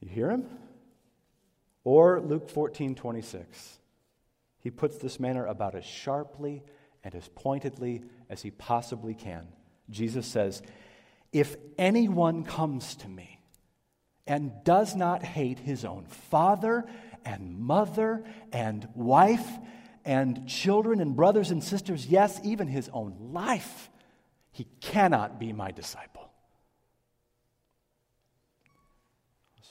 You 0.00 0.08
hear 0.08 0.30
him? 0.30 0.46
Or 1.84 2.20
Luke 2.20 2.48
14, 2.48 2.94
26. 2.94 3.78
He 4.58 4.70
puts 4.70 4.98
this 4.98 5.20
manner 5.20 5.46
about 5.46 5.74
as 5.74 5.84
sharply 5.84 6.62
and 7.04 7.14
as 7.14 7.28
pointedly 7.28 8.02
as 8.30 8.42
he 8.42 8.50
possibly 8.50 9.14
can. 9.14 9.48
Jesus 9.90 10.26
says, 10.26 10.62
If 11.32 11.56
anyone 11.76 12.44
comes 12.44 12.94
to 12.96 13.08
me 13.08 13.40
and 14.26 14.52
does 14.64 14.94
not 14.94 15.22
hate 15.22 15.58
his 15.58 15.84
own 15.84 16.06
father 16.06 16.84
and 17.24 17.58
mother 17.58 18.24
and 18.52 18.88
wife 18.94 19.48
and 20.04 20.46
children 20.48 21.00
and 21.00 21.14
brothers 21.16 21.50
and 21.50 21.62
sisters, 21.62 22.06
yes, 22.06 22.40
even 22.44 22.68
his 22.68 22.90
own 22.92 23.16
life, 23.32 23.90
he 24.50 24.66
cannot 24.80 25.38
be 25.38 25.52
my 25.52 25.70
disciple. 25.70 26.30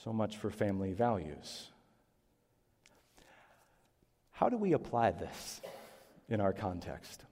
So 0.04 0.12
much 0.12 0.36
for 0.36 0.50
family 0.50 0.92
values. 0.92 1.68
How 4.32 4.48
do 4.48 4.56
we 4.56 4.72
apply 4.72 5.12
this 5.12 5.60
in 6.28 6.40
our 6.40 6.52
context? 6.52 7.22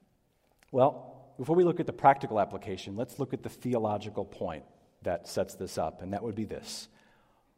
Well, 0.70 1.32
before 1.36 1.56
we 1.56 1.64
look 1.64 1.80
at 1.80 1.86
the 1.86 1.92
practical 1.92 2.38
application, 2.38 2.94
let's 2.94 3.18
look 3.18 3.32
at 3.32 3.42
the 3.42 3.48
theological 3.48 4.24
point 4.24 4.64
that 5.02 5.26
sets 5.26 5.54
this 5.54 5.78
up, 5.78 6.02
and 6.02 6.12
that 6.12 6.22
would 6.22 6.34
be 6.34 6.44
this 6.44 6.88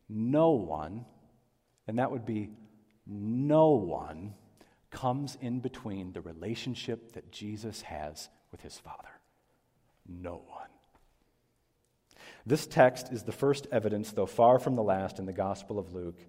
no 0.08 0.50
one, 0.50 1.04
and 1.86 1.98
that 1.98 2.10
would 2.10 2.24
be 2.24 2.50
no 3.06 3.70
one, 3.70 4.34
comes 4.92 5.36
in 5.40 5.58
between 5.58 6.12
the 6.12 6.20
relationship 6.20 7.12
that 7.12 7.32
Jesus 7.32 7.82
has 7.82 8.28
with 8.52 8.60
his 8.60 8.78
Father. 8.78 9.08
No 10.06 10.42
one. 10.46 10.68
This 12.46 12.66
text 12.66 13.12
is 13.12 13.24
the 13.24 13.32
first 13.32 13.66
evidence, 13.72 14.12
though 14.12 14.26
far 14.26 14.58
from 14.58 14.76
the 14.76 14.82
last, 14.82 15.18
in 15.18 15.26
the 15.26 15.32
Gospel 15.32 15.78
of 15.78 15.92
Luke 15.92 16.20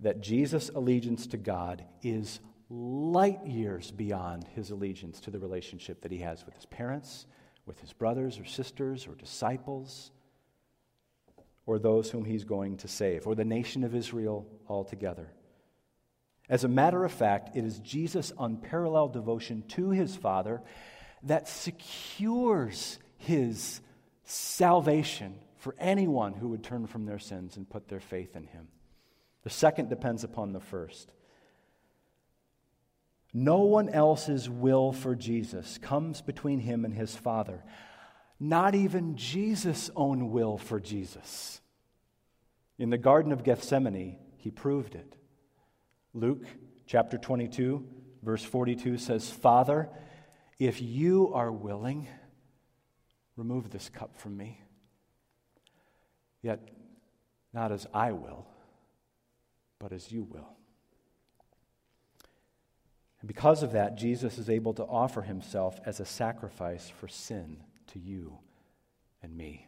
that 0.00 0.20
Jesus' 0.20 0.70
allegiance 0.74 1.26
to 1.28 1.36
God 1.36 1.84
is 2.02 2.40
light 2.70 3.44
years 3.46 3.90
beyond 3.90 4.46
his 4.54 4.70
allegiance 4.70 5.20
to 5.20 5.30
the 5.30 5.38
relationship 5.38 6.02
that 6.02 6.12
he 6.12 6.18
has 6.18 6.44
with 6.44 6.54
his 6.54 6.66
parents, 6.66 7.26
with 7.66 7.80
his 7.80 7.92
brothers 7.92 8.38
or 8.38 8.44
sisters 8.44 9.06
or 9.06 9.14
disciples, 9.14 10.12
or 11.66 11.78
those 11.78 12.10
whom 12.10 12.24
he's 12.24 12.44
going 12.44 12.76
to 12.78 12.88
save, 12.88 13.26
or 13.26 13.34
the 13.34 13.44
nation 13.44 13.84
of 13.84 13.94
Israel 13.94 14.46
altogether. 14.68 15.32
As 16.48 16.64
a 16.64 16.68
matter 16.68 17.04
of 17.04 17.12
fact, 17.12 17.56
it 17.56 17.64
is 17.64 17.78
Jesus' 17.80 18.32
unparalleled 18.38 19.12
devotion 19.12 19.64
to 19.68 19.90
his 19.90 20.16
Father 20.16 20.62
that 21.24 21.48
secures 21.48 22.98
his 23.18 23.80
salvation 24.24 25.34
for 25.56 25.74
anyone 25.78 26.34
who 26.34 26.48
would 26.48 26.62
turn 26.62 26.86
from 26.86 27.04
their 27.04 27.18
sins 27.18 27.56
and 27.56 27.68
put 27.68 27.88
their 27.88 28.00
faith 28.00 28.36
in 28.36 28.46
him. 28.46 28.68
The 29.42 29.50
second 29.50 29.90
depends 29.90 30.24
upon 30.24 30.52
the 30.52 30.60
first. 30.60 31.12
No 33.34 33.58
one 33.58 33.88
else's 33.88 34.48
will 34.48 34.92
for 34.92 35.14
Jesus 35.14 35.78
comes 35.78 36.22
between 36.22 36.60
him 36.60 36.84
and 36.84 36.94
his 36.94 37.14
Father. 37.14 37.62
Not 38.40 38.74
even 38.74 39.16
Jesus' 39.16 39.90
own 39.94 40.30
will 40.30 40.56
for 40.56 40.80
Jesus. 40.80 41.60
In 42.78 42.90
the 42.90 42.98
Garden 42.98 43.32
of 43.32 43.44
Gethsemane, 43.44 44.16
he 44.36 44.50
proved 44.50 44.94
it. 44.94 45.17
Luke 46.14 46.44
chapter 46.86 47.18
22, 47.18 47.86
verse 48.22 48.42
42 48.42 48.98
says, 48.98 49.30
Father, 49.30 49.88
if 50.58 50.80
you 50.80 51.32
are 51.34 51.52
willing, 51.52 52.08
remove 53.36 53.70
this 53.70 53.88
cup 53.88 54.16
from 54.16 54.36
me. 54.36 54.60
Yet, 56.42 56.60
not 57.52 57.72
as 57.72 57.86
I 57.92 58.12
will, 58.12 58.46
but 59.78 59.92
as 59.92 60.10
you 60.10 60.24
will. 60.24 60.48
And 63.20 63.28
because 63.28 63.62
of 63.62 63.72
that, 63.72 63.96
Jesus 63.96 64.38
is 64.38 64.48
able 64.48 64.74
to 64.74 64.84
offer 64.84 65.22
himself 65.22 65.78
as 65.84 66.00
a 66.00 66.04
sacrifice 66.04 66.88
for 66.88 67.08
sin 67.08 67.58
to 67.88 67.98
you 67.98 68.38
and 69.22 69.36
me. 69.36 69.66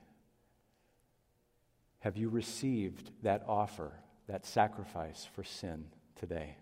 Have 2.01 2.17
you 2.17 2.29
received 2.29 3.11
that 3.23 3.43
offer, 3.47 3.93
that 4.27 4.47
sacrifice 4.47 5.29
for 5.35 5.45
sin 5.45 5.87
today? 6.21 6.57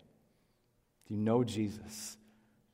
Do 1.07 1.13
you 1.13 1.19
know 1.19 1.43
Jesus? 1.43 2.17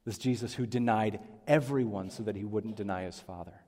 This 0.05 0.17
Jesus 0.17 0.53
who 0.53 0.65
denied 0.65 1.19
everyone 1.47 2.11
so 2.11 2.23
that 2.23 2.35
he 2.35 2.45
wouldn't 2.45 2.75
deny 2.75 3.03
his 3.03 3.19
Father. 3.19 3.59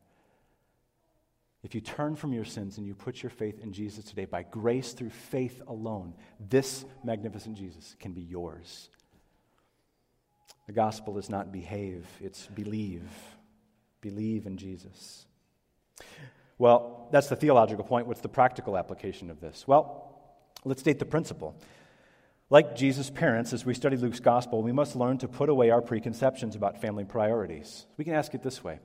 If 1.63 1.73
you 1.73 1.81
turn 1.81 2.15
from 2.15 2.31
your 2.31 2.45
sins 2.45 2.77
and 2.77 2.85
you 2.85 2.93
put 2.93 3.23
your 3.23 3.31
faith 3.31 3.59
in 3.61 3.73
Jesus 3.73 4.05
today, 4.05 4.25
by 4.25 4.43
grace 4.43 4.93
through 4.93 5.09
faith 5.09 5.61
alone, 5.67 6.13
this 6.39 6.85
magnificent 7.03 7.57
Jesus 7.57 7.95
can 7.99 8.13
be 8.13 8.21
yours. 8.21 8.89
The 10.67 10.73
gospel 10.73 11.17
is 11.17 11.29
not 11.29 11.51
behave, 11.51 12.05
it's 12.21 12.45
believe. 12.47 13.09
Believe 13.99 14.45
in 14.45 14.57
Jesus. 14.57 15.25
Well, 16.59 17.07
that's 17.11 17.27
the 17.27 17.35
theological 17.35 17.83
point. 17.83 18.05
What's 18.05 18.21
the 18.21 18.29
practical 18.29 18.77
application 18.77 19.31
of 19.31 19.41
this? 19.41 19.67
Well, 19.67 20.13
let's 20.63 20.81
state 20.81 20.99
the 20.99 21.05
principle. 21.05 21.55
Like 22.49 22.75
Jesus' 22.75 23.09
parents, 23.09 23.51
as 23.51 23.65
we 23.65 23.73
study 23.73 23.97
Luke's 23.97 24.21
gospel, 24.21 24.63
we 24.63 24.71
must 24.71 24.95
learn 24.95 25.17
to 25.17 25.27
put 25.27 25.49
away 25.49 25.69
our 25.69 25.81
preconceptions 25.81 26.55
about 26.55 26.79
family 26.81 27.03
priorities. 27.03 27.85
We 27.97 28.05
can 28.05 28.13
ask 28.13 28.33
it 28.33 28.43
this 28.43 28.63
way 28.63 28.79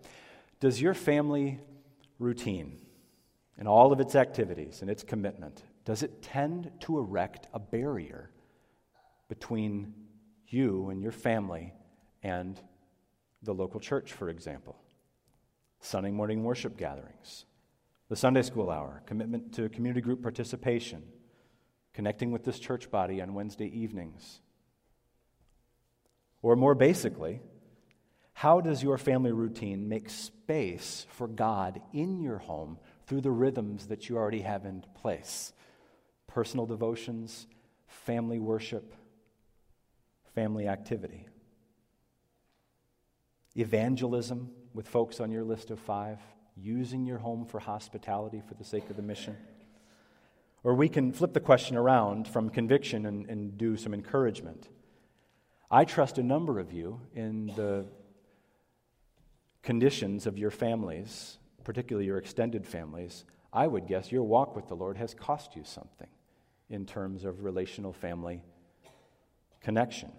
Does 0.60 0.80
your 0.80 0.94
family 0.94 1.60
routine 2.18 2.80
and 3.58 3.68
all 3.68 3.92
of 3.92 4.00
its 4.00 4.14
activities 4.14 4.80
and 4.80 4.90
its 4.90 5.02
commitment, 5.02 5.62
does 5.84 6.02
it 6.02 6.22
tend 6.22 6.70
to 6.80 6.98
erect 6.98 7.46
a 7.52 7.58
barrier 7.58 8.30
between 9.28 9.94
you 10.48 10.90
and 10.90 11.02
your 11.02 11.12
family 11.12 11.72
and 12.22 12.60
the 13.42 13.54
local 13.54 13.80
church, 13.80 14.12
for 14.12 14.28
example. 14.28 14.76
Sunday 15.80 16.10
morning 16.10 16.44
worship 16.44 16.76
gatherings, 16.76 17.46
the 18.08 18.16
Sunday 18.16 18.42
school 18.42 18.70
hour, 18.70 19.02
commitment 19.06 19.52
to 19.54 19.68
community 19.68 20.00
group 20.00 20.22
participation, 20.22 21.02
connecting 21.94 22.30
with 22.30 22.44
this 22.44 22.58
church 22.58 22.90
body 22.90 23.20
on 23.20 23.34
Wednesday 23.34 23.66
evenings. 23.66 24.40
Or 26.40 26.56
more 26.56 26.74
basically, 26.74 27.40
how 28.34 28.60
does 28.60 28.82
your 28.82 28.98
family 28.98 29.32
routine 29.32 29.88
make 29.88 30.10
space 30.10 31.06
for 31.10 31.28
God 31.28 31.80
in 31.92 32.20
your 32.20 32.38
home 32.38 32.78
through 33.06 33.20
the 33.20 33.30
rhythms 33.30 33.86
that 33.88 34.08
you 34.08 34.16
already 34.16 34.40
have 34.40 34.64
in 34.64 34.84
place? 34.94 35.52
Personal 36.26 36.66
devotions, 36.66 37.46
family 37.86 38.38
worship, 38.38 38.94
family 40.34 40.66
activity. 40.66 41.28
Evangelism 43.54 44.50
with 44.72 44.88
folks 44.88 45.20
on 45.20 45.30
your 45.30 45.44
list 45.44 45.70
of 45.70 45.78
five, 45.78 46.18
using 46.56 47.04
your 47.04 47.18
home 47.18 47.44
for 47.44 47.60
hospitality 47.60 48.42
for 48.46 48.54
the 48.54 48.64
sake 48.64 48.88
of 48.88 48.96
the 48.96 49.02
mission. 49.02 49.36
Or 50.64 50.74
we 50.74 50.88
can 50.88 51.12
flip 51.12 51.32
the 51.32 51.40
question 51.40 51.76
around 51.76 52.28
from 52.28 52.48
conviction 52.48 53.06
and, 53.06 53.28
and 53.28 53.58
do 53.58 53.76
some 53.76 53.92
encouragement. 53.92 54.68
I 55.70 55.84
trust 55.84 56.18
a 56.18 56.22
number 56.22 56.58
of 56.58 56.72
you 56.72 57.00
in 57.14 57.46
the 57.56 57.86
conditions 59.62 60.26
of 60.26 60.38
your 60.38 60.50
families, 60.50 61.38
particularly 61.64 62.06
your 62.06 62.18
extended 62.18 62.66
families. 62.66 63.24
I 63.52 63.66
would 63.66 63.86
guess 63.86 64.12
your 64.12 64.22
walk 64.22 64.54
with 64.54 64.68
the 64.68 64.76
Lord 64.76 64.96
has 64.98 65.14
cost 65.14 65.56
you 65.56 65.64
something 65.64 66.08
in 66.70 66.86
terms 66.86 67.24
of 67.24 67.42
relational 67.42 67.92
family 67.92 68.42
connection. 69.60 70.12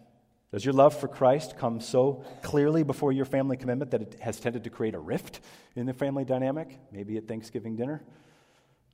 Does 0.51 0.63
your 0.63 0.73
love 0.73 0.95
for 0.99 1.07
Christ 1.07 1.57
come 1.57 1.79
so 1.79 2.23
clearly 2.43 2.83
before 2.83 3.11
your 3.11 3.25
family 3.25 3.57
commitment 3.57 3.91
that 3.91 4.01
it 4.03 4.17
has 4.19 4.39
tended 4.39 4.63
to 4.65 4.69
create 4.69 4.93
a 4.93 4.99
rift 4.99 5.39
in 5.75 5.87
the 5.87 5.93
family 5.93 6.25
dynamic? 6.25 6.79
Maybe 6.91 7.17
at 7.17 7.27
Thanksgiving 7.27 7.75
dinner 7.75 8.03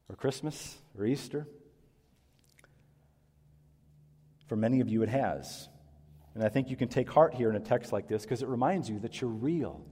or 0.09 0.15
Christmas 0.15 0.77
or 0.97 1.05
Easter? 1.05 1.47
For 4.47 4.55
many 4.55 4.81
of 4.81 4.89
you, 4.89 5.03
it 5.03 5.09
has. 5.09 5.69
And 6.33 6.43
I 6.43 6.49
think 6.49 6.69
you 6.69 6.75
can 6.75 6.87
take 6.87 7.09
heart 7.09 7.33
here 7.33 7.49
in 7.49 7.55
a 7.55 7.59
text 7.59 7.93
like 7.93 8.07
this 8.07 8.23
because 8.23 8.41
it 8.41 8.47
reminds 8.47 8.89
you 8.89 8.99
that 8.99 9.21
you're 9.21 9.29
real. 9.29 9.85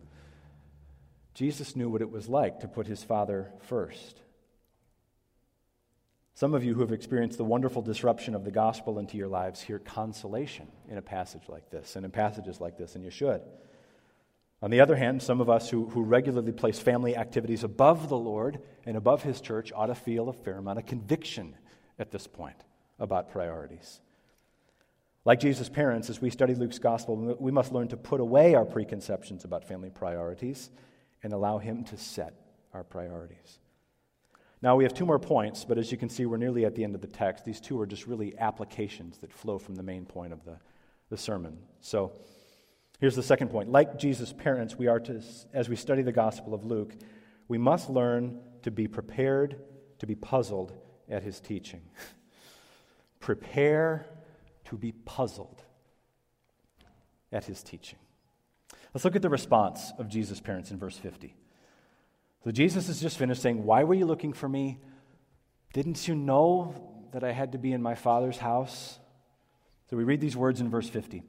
Jesus 1.33 1.75
knew 1.75 1.89
what 1.89 2.01
it 2.01 2.09
was 2.09 2.27
like 2.27 2.61
to 2.61 2.67
put 2.67 2.87
his 2.87 3.03
Father 3.03 3.51
first. 3.61 4.19
Some 6.33 6.53
of 6.53 6.63
you 6.63 6.73
who 6.73 6.81
have 6.81 6.91
experienced 6.91 7.37
the 7.37 7.43
wonderful 7.43 7.81
disruption 7.81 8.35
of 8.35 8.43
the 8.43 8.51
gospel 8.51 8.99
into 8.99 9.17
your 9.17 9.27
lives 9.27 9.61
hear 9.61 9.79
consolation 9.79 10.67
in 10.87 10.97
a 10.97 11.01
passage 11.01 11.43
like 11.47 11.69
this 11.69 11.95
and 11.95 12.05
in 12.05 12.11
passages 12.11 12.61
like 12.61 12.77
this, 12.77 12.95
and 12.95 13.03
you 13.03 13.09
should. 13.09 13.41
On 14.61 14.71
the 14.71 14.81
other 14.81 14.95
hand, 14.95 15.21
some 15.21 15.39
of 15.39 15.49
us 15.49 15.69
who, 15.69 15.87
who 15.89 16.01
regularly 16.01 16.51
place 16.51 16.79
family 16.79 17.15
activities 17.15 17.63
above 17.63 18.09
the 18.09 18.17
Lord 18.17 18.59
and 18.85 18.97
above 18.97 19.21
His 19.21 19.39
church 19.39 19.71
ought 19.75 19.87
to 19.87 19.95
feel 19.95 20.29
a 20.29 20.33
fair 20.33 20.57
amount 20.57 20.79
of 20.79 20.85
conviction 20.85 21.55
at 21.99 22.11
this 22.11 22.25
point 22.25 22.57
about 22.99 23.29
priorities. 23.29 24.01
Like 25.25 25.39
Jesus' 25.39 25.69
parents, 25.69 26.09
as 26.09 26.21
we 26.21 26.29
study 26.29 26.55
Luke's 26.55 26.79
gospel, 26.79 27.35
we 27.39 27.51
must 27.51 27.71
learn 27.71 27.89
to 27.89 27.97
put 27.97 28.19
away 28.19 28.55
our 28.55 28.65
preconceptions 28.65 29.43
about 29.43 29.67
family 29.67 29.89
priorities 29.89 30.71
and 31.21 31.33
allow 31.33 31.59
Him 31.59 31.83
to 31.85 31.97
set 31.97 32.33
our 32.73 32.83
priorities. 32.83 33.59
Now, 34.61 34.75
we 34.75 34.85
have 34.85 34.93
two 34.93 35.05
more 35.05 35.19
points, 35.19 35.65
but 35.65 35.77
as 35.77 35.91
you 35.91 35.99
can 35.99 36.09
see, 36.09 36.25
we're 36.25 36.37
nearly 36.37 36.65
at 36.65 36.73
the 36.73 36.83
end 36.83 36.95
of 36.95 37.01
the 37.01 37.07
text. 37.07 37.45
These 37.45 37.61
two 37.61 37.79
are 37.79 37.85
just 37.85 38.07
really 38.07 38.35
applications 38.39 39.19
that 39.19 39.31
flow 39.31 39.59
from 39.59 39.75
the 39.75 39.83
main 39.83 40.05
point 40.05 40.33
of 40.33 40.43
the, 40.45 40.57
the 41.09 41.17
sermon. 41.17 41.59
So, 41.79 42.13
here's 42.99 43.15
the 43.15 43.23
second 43.23 43.49
point. 43.49 43.69
Like 43.69 43.97
Jesus' 43.97 44.33
parents, 44.33 44.75
we 44.75 44.87
are 44.87 44.99
to, 45.01 45.21
as 45.53 45.69
we 45.69 45.75
study 45.75 46.01
the 46.01 46.11
Gospel 46.11 46.53
of 46.53 46.65
Luke, 46.65 46.95
we 47.47 47.57
must 47.57 47.89
learn 47.89 48.39
to 48.63 48.71
be 48.71 48.87
prepared 48.87 49.61
to 49.99 50.05
be 50.05 50.15
puzzled 50.15 50.73
at 51.09 51.23
his 51.23 51.39
teaching. 51.39 51.81
Prepare 53.19 54.05
to 54.65 54.77
be 54.77 54.91
puzzled 54.91 55.63
at 57.31 57.45
his 57.45 57.63
teaching. 57.63 57.99
Let's 58.93 59.05
look 59.05 59.15
at 59.15 59.21
the 59.21 59.29
response 59.29 59.91
of 59.97 60.09
Jesus' 60.09 60.39
parents 60.39 60.71
in 60.71 60.77
verse 60.77 60.97
50. 60.97 61.35
So 62.43 62.51
Jesus 62.51 62.87
has 62.87 63.01
just 63.01 63.17
finished 63.17 63.41
saying, 63.41 63.63
Why 63.63 63.83
were 63.83 63.93
you 63.93 64.05
looking 64.05 64.33
for 64.33 64.47
me? 64.47 64.79
Didn't 65.73 66.07
you 66.07 66.15
know 66.15 66.73
that 67.11 67.23
I 67.23 67.31
had 67.31 67.51
to 67.53 67.57
be 67.57 67.73
in 67.73 67.81
my 67.81 67.95
Father's 67.95 68.37
house? 68.37 68.99
So 69.89 69.97
we 69.97 70.03
read 70.03 70.21
these 70.21 70.35
words 70.35 70.61
in 70.61 70.69
verse 70.69 70.89
50. 70.89 71.23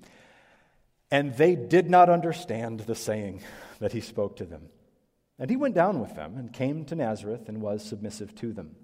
And 1.11 1.35
they 1.37 1.57
did 1.57 1.89
not 1.89 2.09
understand 2.09 2.81
the 2.81 2.95
saying 2.95 3.43
that 3.81 3.93
he 3.93 4.01
spoke 4.01 4.37
to 4.37 4.45
them. 4.45 4.69
And 5.39 5.49
he 5.49 5.57
went 5.57 5.75
down 5.75 6.01
with 6.01 6.15
them 6.15 6.37
and 6.37 6.53
came 6.53 6.85
to 6.87 6.95
Nazareth 6.95 7.49
and 7.49 7.63
was 7.63 7.85
submissive 7.85 8.35
to 8.37 8.53
them. 8.53 8.75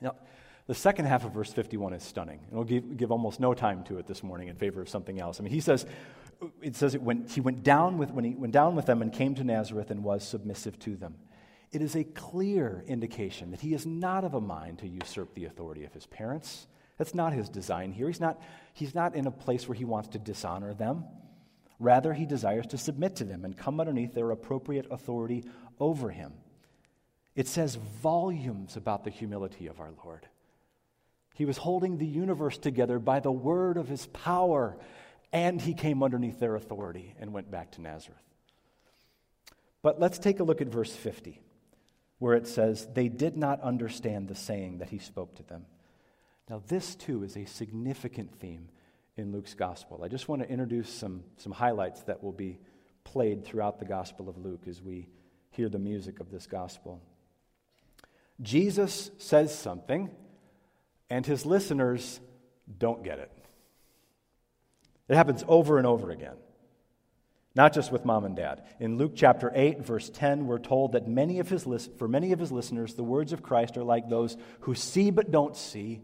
Now, 0.00 0.16
the 0.66 0.74
second 0.74 1.04
half 1.04 1.24
of 1.24 1.32
verse 1.32 1.52
51 1.52 1.92
is 1.92 2.02
stunning. 2.02 2.40
And 2.48 2.52
we'll 2.52 2.64
give, 2.64 2.96
give 2.96 3.12
almost 3.12 3.38
no 3.38 3.54
time 3.54 3.84
to 3.84 3.98
it 3.98 4.06
this 4.06 4.22
morning 4.22 4.48
in 4.48 4.56
favor 4.56 4.80
of 4.80 4.88
something 4.88 5.20
else. 5.20 5.38
I 5.38 5.44
mean, 5.44 5.52
he 5.52 5.60
says, 5.60 5.86
it 6.60 6.74
says 6.74 6.94
it 6.94 7.02
when 7.02 7.26
he 7.28 7.40
went 7.40 7.62
down 7.62 7.98
with 7.98 8.10
when 8.10 8.24
he 8.24 8.34
went 8.34 8.52
down 8.52 8.74
with 8.74 8.86
them 8.86 9.00
and 9.00 9.12
came 9.12 9.34
to 9.36 9.44
Nazareth 9.44 9.90
and 9.90 10.02
was 10.02 10.26
submissive 10.26 10.78
to 10.80 10.96
them 10.96 11.14
it 11.72 11.82
is 11.82 11.94
a 11.94 12.04
clear 12.04 12.84
indication 12.86 13.50
that 13.50 13.60
he 13.60 13.74
is 13.74 13.86
not 13.86 14.24
of 14.24 14.34
a 14.34 14.40
mind 14.40 14.78
to 14.78 14.88
usurp 14.88 15.34
the 15.34 15.44
authority 15.44 15.84
of 15.84 15.92
his 15.92 16.06
parents. 16.06 16.66
That's 16.96 17.14
not 17.14 17.32
his 17.32 17.48
design 17.48 17.92
here. 17.92 18.06
He's 18.06 18.20
not, 18.20 18.40
he's 18.72 18.94
not 18.94 19.14
in 19.14 19.26
a 19.26 19.30
place 19.30 19.68
where 19.68 19.76
he 19.76 19.84
wants 19.84 20.08
to 20.10 20.18
dishonor 20.18 20.72
them. 20.74 21.04
Rather, 21.78 22.12
he 22.12 22.26
desires 22.26 22.66
to 22.68 22.78
submit 22.78 23.16
to 23.16 23.24
them 23.24 23.44
and 23.44 23.56
come 23.56 23.80
underneath 23.80 24.14
their 24.14 24.30
appropriate 24.30 24.86
authority 24.90 25.44
over 25.78 26.10
him. 26.10 26.32
It 27.34 27.46
says 27.46 27.74
volumes 27.74 28.76
about 28.76 29.04
the 29.04 29.10
humility 29.10 29.66
of 29.66 29.78
our 29.78 29.90
Lord. 30.04 30.26
He 31.34 31.44
was 31.44 31.58
holding 31.58 31.98
the 31.98 32.06
universe 32.06 32.56
together 32.56 32.98
by 32.98 33.20
the 33.20 33.32
word 33.32 33.76
of 33.76 33.88
his 33.88 34.06
power, 34.06 34.76
and 35.32 35.60
he 35.60 35.74
came 35.74 36.02
underneath 36.02 36.40
their 36.40 36.54
authority 36.54 37.14
and 37.20 37.34
went 37.34 37.50
back 37.50 37.72
to 37.72 37.82
Nazareth. 37.82 38.18
But 39.82 40.00
let's 40.00 40.18
take 40.18 40.40
a 40.40 40.44
look 40.44 40.62
at 40.62 40.68
verse 40.68 40.94
50 40.94 41.40
where 42.18 42.34
it 42.34 42.46
says, 42.46 42.88
They 42.92 43.08
did 43.08 43.36
not 43.36 43.60
understand 43.60 44.28
the 44.28 44.34
saying 44.34 44.78
that 44.78 44.90
he 44.90 44.98
spoke 44.98 45.34
to 45.36 45.42
them. 45.42 45.66
Now, 46.48 46.62
this 46.66 46.94
too 46.94 47.22
is 47.24 47.36
a 47.36 47.44
significant 47.44 48.34
theme 48.40 48.68
in 49.16 49.32
Luke's 49.32 49.54
gospel. 49.54 50.02
I 50.02 50.08
just 50.08 50.28
want 50.28 50.42
to 50.42 50.48
introduce 50.48 50.92
some, 50.92 51.24
some 51.36 51.52
highlights 51.52 52.02
that 52.02 52.22
will 52.22 52.32
be 52.32 52.58
played 53.04 53.44
throughout 53.44 53.78
the 53.78 53.84
gospel 53.84 54.28
of 54.28 54.36
Luke 54.36 54.62
as 54.68 54.82
we 54.82 55.08
hear 55.50 55.68
the 55.68 55.78
music 55.78 56.20
of 56.20 56.30
this 56.30 56.46
gospel. 56.46 57.00
Jesus 58.42 59.10
says 59.18 59.56
something, 59.56 60.10
and 61.08 61.24
his 61.24 61.46
listeners 61.46 62.20
don't 62.78 63.02
get 63.02 63.18
it. 63.18 63.32
It 65.08 65.16
happens 65.16 65.44
over 65.48 65.78
and 65.78 65.86
over 65.86 66.10
again 66.10 66.36
not 67.56 67.72
just 67.72 67.90
with 67.90 68.04
mom 68.04 68.26
and 68.26 68.36
dad. 68.36 68.62
In 68.78 68.98
Luke 68.98 69.12
chapter 69.16 69.50
8, 69.52 69.80
verse 69.80 70.10
10, 70.10 70.46
we're 70.46 70.58
told 70.58 70.92
that 70.92 71.08
many 71.08 71.38
of 71.38 71.48
his, 71.48 71.66
for 71.96 72.06
many 72.06 72.32
of 72.32 72.38
his 72.38 72.52
listeners, 72.52 72.94
the 72.94 73.02
words 73.02 73.32
of 73.32 73.42
Christ 73.42 73.78
are 73.78 73.82
like 73.82 74.10
those 74.10 74.36
who 74.60 74.74
see 74.74 75.10
but 75.10 75.30
don't 75.30 75.56
see. 75.56 76.02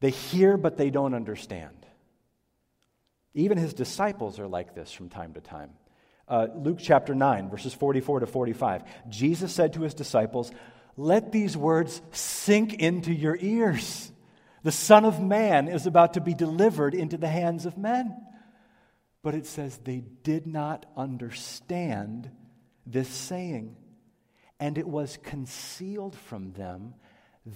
They 0.00 0.10
hear 0.10 0.56
but 0.56 0.76
they 0.76 0.90
don't 0.90 1.14
understand. 1.14 1.86
Even 3.34 3.58
his 3.58 3.74
disciples 3.74 4.38
are 4.38 4.48
like 4.48 4.74
this 4.74 4.92
from 4.92 5.08
time 5.08 5.34
to 5.34 5.40
time. 5.40 5.70
Uh, 6.28 6.48
Luke 6.56 6.78
chapter 6.80 7.14
9, 7.14 7.50
verses 7.50 7.72
44 7.74 8.20
to 8.20 8.26
45. 8.26 8.82
Jesus 9.08 9.52
said 9.52 9.74
to 9.74 9.82
his 9.82 9.94
disciples, 9.94 10.50
Let 10.96 11.32
these 11.32 11.56
words 11.56 12.00
sink 12.10 12.74
into 12.74 13.12
your 13.12 13.36
ears. 13.40 14.10
The 14.62 14.72
Son 14.72 15.04
of 15.04 15.22
Man 15.22 15.68
is 15.68 15.86
about 15.86 16.14
to 16.14 16.20
be 16.20 16.34
delivered 16.34 16.94
into 16.94 17.16
the 17.16 17.28
hands 17.28 17.66
of 17.66 17.78
men. 17.78 18.16
But 19.22 19.34
it 19.34 19.46
says 19.46 19.78
they 19.78 20.02
did 20.22 20.46
not 20.46 20.86
understand 20.96 22.30
this 22.86 23.08
saying, 23.08 23.76
and 24.58 24.78
it 24.78 24.86
was 24.86 25.18
concealed 25.22 26.16
from 26.16 26.52
them 26.52 26.94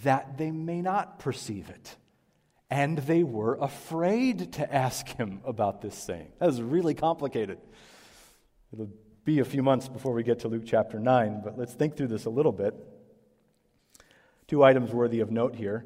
that 0.03 0.37
they 0.37 0.51
may 0.51 0.83
not 0.83 1.19
perceive 1.19 1.71
it. 1.71 1.97
And 2.71 2.99
they 2.99 3.25
were 3.25 3.59
afraid 3.61 4.53
to 4.55 4.73
ask 4.75 5.09
him 5.09 5.41
about 5.45 5.83
this 5.83 5.95
saying. 5.97 6.33
That 6.39 6.47
was 6.47 6.63
really 6.63 6.95
complicated. 6.95 7.59
It'll 8.73 8.91
be 9.25 9.41
a 9.41 9.45
few 9.45 9.63
months 9.63 9.89
before 9.89 10.13
we 10.13 10.23
get 10.23 10.41
to 10.41 10.49
Luke 10.49 10.63
chapter 10.65 11.01
9, 11.01 11.41
but 11.45 11.59
let's 11.59 11.75
think 11.75 11.97
through 11.97 12.09
this 12.09 12.27
a 12.27 12.31
little 12.31 12.53
bit. 12.53 12.75
Two 14.47 14.63
items 14.63 14.93
worthy 14.93 15.21
of 15.21 15.31
note 15.31 15.57
here. 15.57 15.85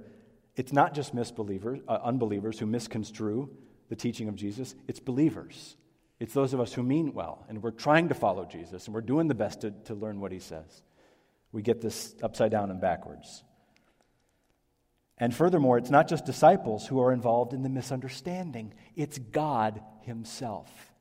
It's 0.56 0.72
not 0.72 0.94
just 0.94 1.14
misbelievers, 1.14 1.82
uh, 1.88 1.98
unbelievers 2.04 2.58
who 2.58 2.66
misconstrue 2.66 3.50
the 3.88 3.96
teaching 3.96 4.28
of 4.28 4.36
Jesus, 4.36 4.74
it's 4.88 5.00
believers. 5.00 5.76
It's 6.20 6.32
those 6.32 6.54
of 6.54 6.60
us 6.60 6.72
who 6.72 6.82
mean 6.82 7.12
well, 7.12 7.44
and 7.48 7.62
we're 7.62 7.70
trying 7.70 8.08
to 8.08 8.14
follow 8.14 8.44
Jesus, 8.44 8.86
and 8.86 8.94
we're 8.94 9.00
doing 9.00 9.28
the 9.28 9.34
best 9.34 9.62
to, 9.62 9.72
to 9.86 9.94
learn 9.94 10.20
what 10.20 10.32
he 10.32 10.38
says. 10.38 10.82
We 11.52 11.62
get 11.62 11.80
this 11.80 12.14
upside 12.22 12.50
down 12.50 12.70
and 12.70 12.80
backwards. 12.80 13.44
And 15.18 15.35
furthermore, 15.35 15.79
it's 15.79 15.90
not 15.90 16.09
just 16.09 16.24
disciples 16.24 16.87
who 16.87 17.00
are 17.00 17.12
involved 17.12 17.53
in 17.53 17.62
the 17.62 17.68
misunderstanding, 17.68 18.74
it's 18.96 19.18
God 19.18 19.81
himself. 20.03 20.92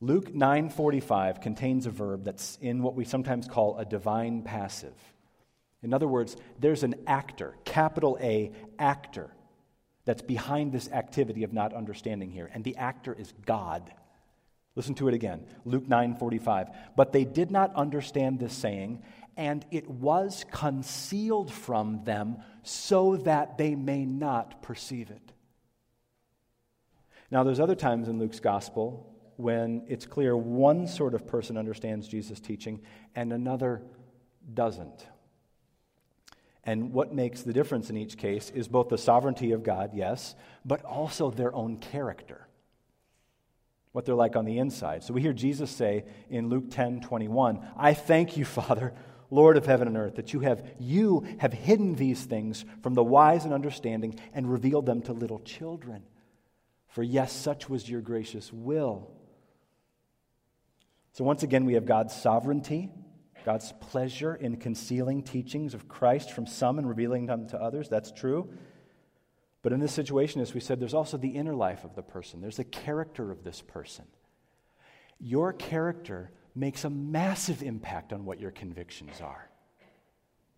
Luke 0.00 0.34
9:45 0.34 1.40
contains 1.40 1.86
a 1.86 1.90
verb 1.90 2.24
that's 2.24 2.58
in 2.60 2.82
what 2.82 2.94
we 2.94 3.04
sometimes 3.04 3.48
call 3.48 3.78
a 3.78 3.86
divine 3.86 4.42
passive. 4.42 4.94
In 5.82 5.94
other 5.94 6.08
words, 6.08 6.36
there's 6.58 6.82
an 6.82 6.94
actor, 7.06 7.54
capital 7.64 8.18
A, 8.20 8.52
actor 8.78 9.30
that's 10.04 10.22
behind 10.22 10.72
this 10.72 10.90
activity 10.90 11.42
of 11.42 11.54
not 11.54 11.72
understanding 11.72 12.30
here. 12.30 12.50
And 12.52 12.64
the 12.64 12.76
actor 12.76 13.14
is 13.14 13.32
God. 13.46 13.92
Listen 14.76 14.94
to 14.96 15.08
it 15.08 15.14
again. 15.14 15.46
Luke 15.64 15.88
9:45. 15.88 16.68
But 16.96 17.12
they 17.12 17.24
did 17.24 17.50
not 17.50 17.74
understand 17.74 18.40
this 18.40 18.52
saying, 18.52 19.02
and 19.36 19.64
it 19.70 19.88
was 19.88 20.44
concealed 20.50 21.52
from 21.52 22.04
them 22.04 22.38
so 22.62 23.16
that 23.16 23.58
they 23.58 23.74
may 23.74 24.04
not 24.04 24.62
perceive 24.62 25.10
it. 25.10 25.32
Now 27.30 27.42
there's 27.42 27.60
other 27.60 27.74
times 27.74 28.08
in 28.08 28.18
Luke's 28.18 28.40
gospel 28.40 29.10
when 29.36 29.84
it's 29.88 30.06
clear 30.06 30.36
one 30.36 30.86
sort 30.86 31.14
of 31.14 31.26
person 31.26 31.56
understands 31.56 32.06
Jesus' 32.06 32.40
teaching 32.40 32.80
and 33.14 33.32
another 33.32 33.82
doesn't. 34.52 35.06
And 36.62 36.92
what 36.92 37.12
makes 37.12 37.42
the 37.42 37.52
difference 37.52 37.90
in 37.90 37.96
each 37.96 38.16
case 38.16 38.50
is 38.50 38.68
both 38.68 38.88
the 38.88 38.98
sovereignty 38.98 39.52
of 39.52 39.62
God, 39.62 39.90
yes, 39.92 40.34
but 40.64 40.82
also 40.84 41.30
their 41.30 41.54
own 41.54 41.76
character. 41.76 42.48
What 43.92 44.06
they're 44.06 44.14
like 44.14 44.34
on 44.34 44.44
the 44.44 44.58
inside. 44.58 45.04
So 45.04 45.12
we 45.12 45.20
hear 45.20 45.32
Jesus 45.32 45.70
say 45.70 46.04
in 46.30 46.48
Luke 46.48 46.70
10 46.70 47.00
21, 47.02 47.60
I 47.76 47.94
thank 47.94 48.36
you, 48.36 48.44
Father, 48.44 48.94
Lord 49.34 49.56
of 49.56 49.66
heaven 49.66 49.88
and 49.88 49.96
earth, 49.96 50.16
that 50.16 50.32
you 50.32 50.40
have, 50.40 50.64
you 50.78 51.26
have 51.38 51.52
hidden 51.52 51.94
these 51.94 52.24
things 52.24 52.64
from 52.82 52.94
the 52.94 53.04
wise 53.04 53.44
and 53.44 53.52
understanding 53.52 54.18
and 54.32 54.50
revealed 54.50 54.86
them 54.86 55.02
to 55.02 55.12
little 55.12 55.40
children. 55.40 56.02
For 56.88 57.02
yes, 57.02 57.32
such 57.32 57.68
was 57.68 57.88
your 57.88 58.00
gracious 58.00 58.52
will. 58.52 59.10
So 61.12 61.24
once 61.24 61.42
again, 61.42 61.64
we 61.64 61.74
have 61.74 61.86
God's 61.86 62.14
sovereignty 62.14 62.90
God's 63.44 63.72
pleasure 63.78 64.34
in 64.34 64.56
concealing 64.56 65.22
teachings 65.22 65.74
of 65.74 65.86
Christ 65.86 66.32
from 66.32 66.46
some 66.46 66.78
and 66.78 66.88
revealing 66.88 67.26
them 67.26 67.46
to 67.48 67.60
others. 67.60 67.88
That's 67.88 68.10
true. 68.10 68.48
But 69.62 69.72
in 69.72 69.80
this 69.80 69.92
situation, 69.92 70.40
as 70.40 70.54
we 70.54 70.60
said, 70.60 70.80
there's 70.80 70.94
also 70.94 71.16
the 71.16 71.28
inner 71.28 71.54
life 71.54 71.84
of 71.84 71.94
the 71.94 72.02
person, 72.02 72.40
there's 72.40 72.56
the 72.56 72.64
character 72.64 73.30
of 73.30 73.44
this 73.44 73.60
person. 73.60 74.06
Your 75.20 75.52
character 75.52 76.30
makes 76.54 76.84
a 76.84 76.90
massive 76.90 77.62
impact 77.62 78.12
on 78.12 78.24
what 78.24 78.40
your 78.40 78.50
convictions 78.50 79.20
are. 79.20 79.48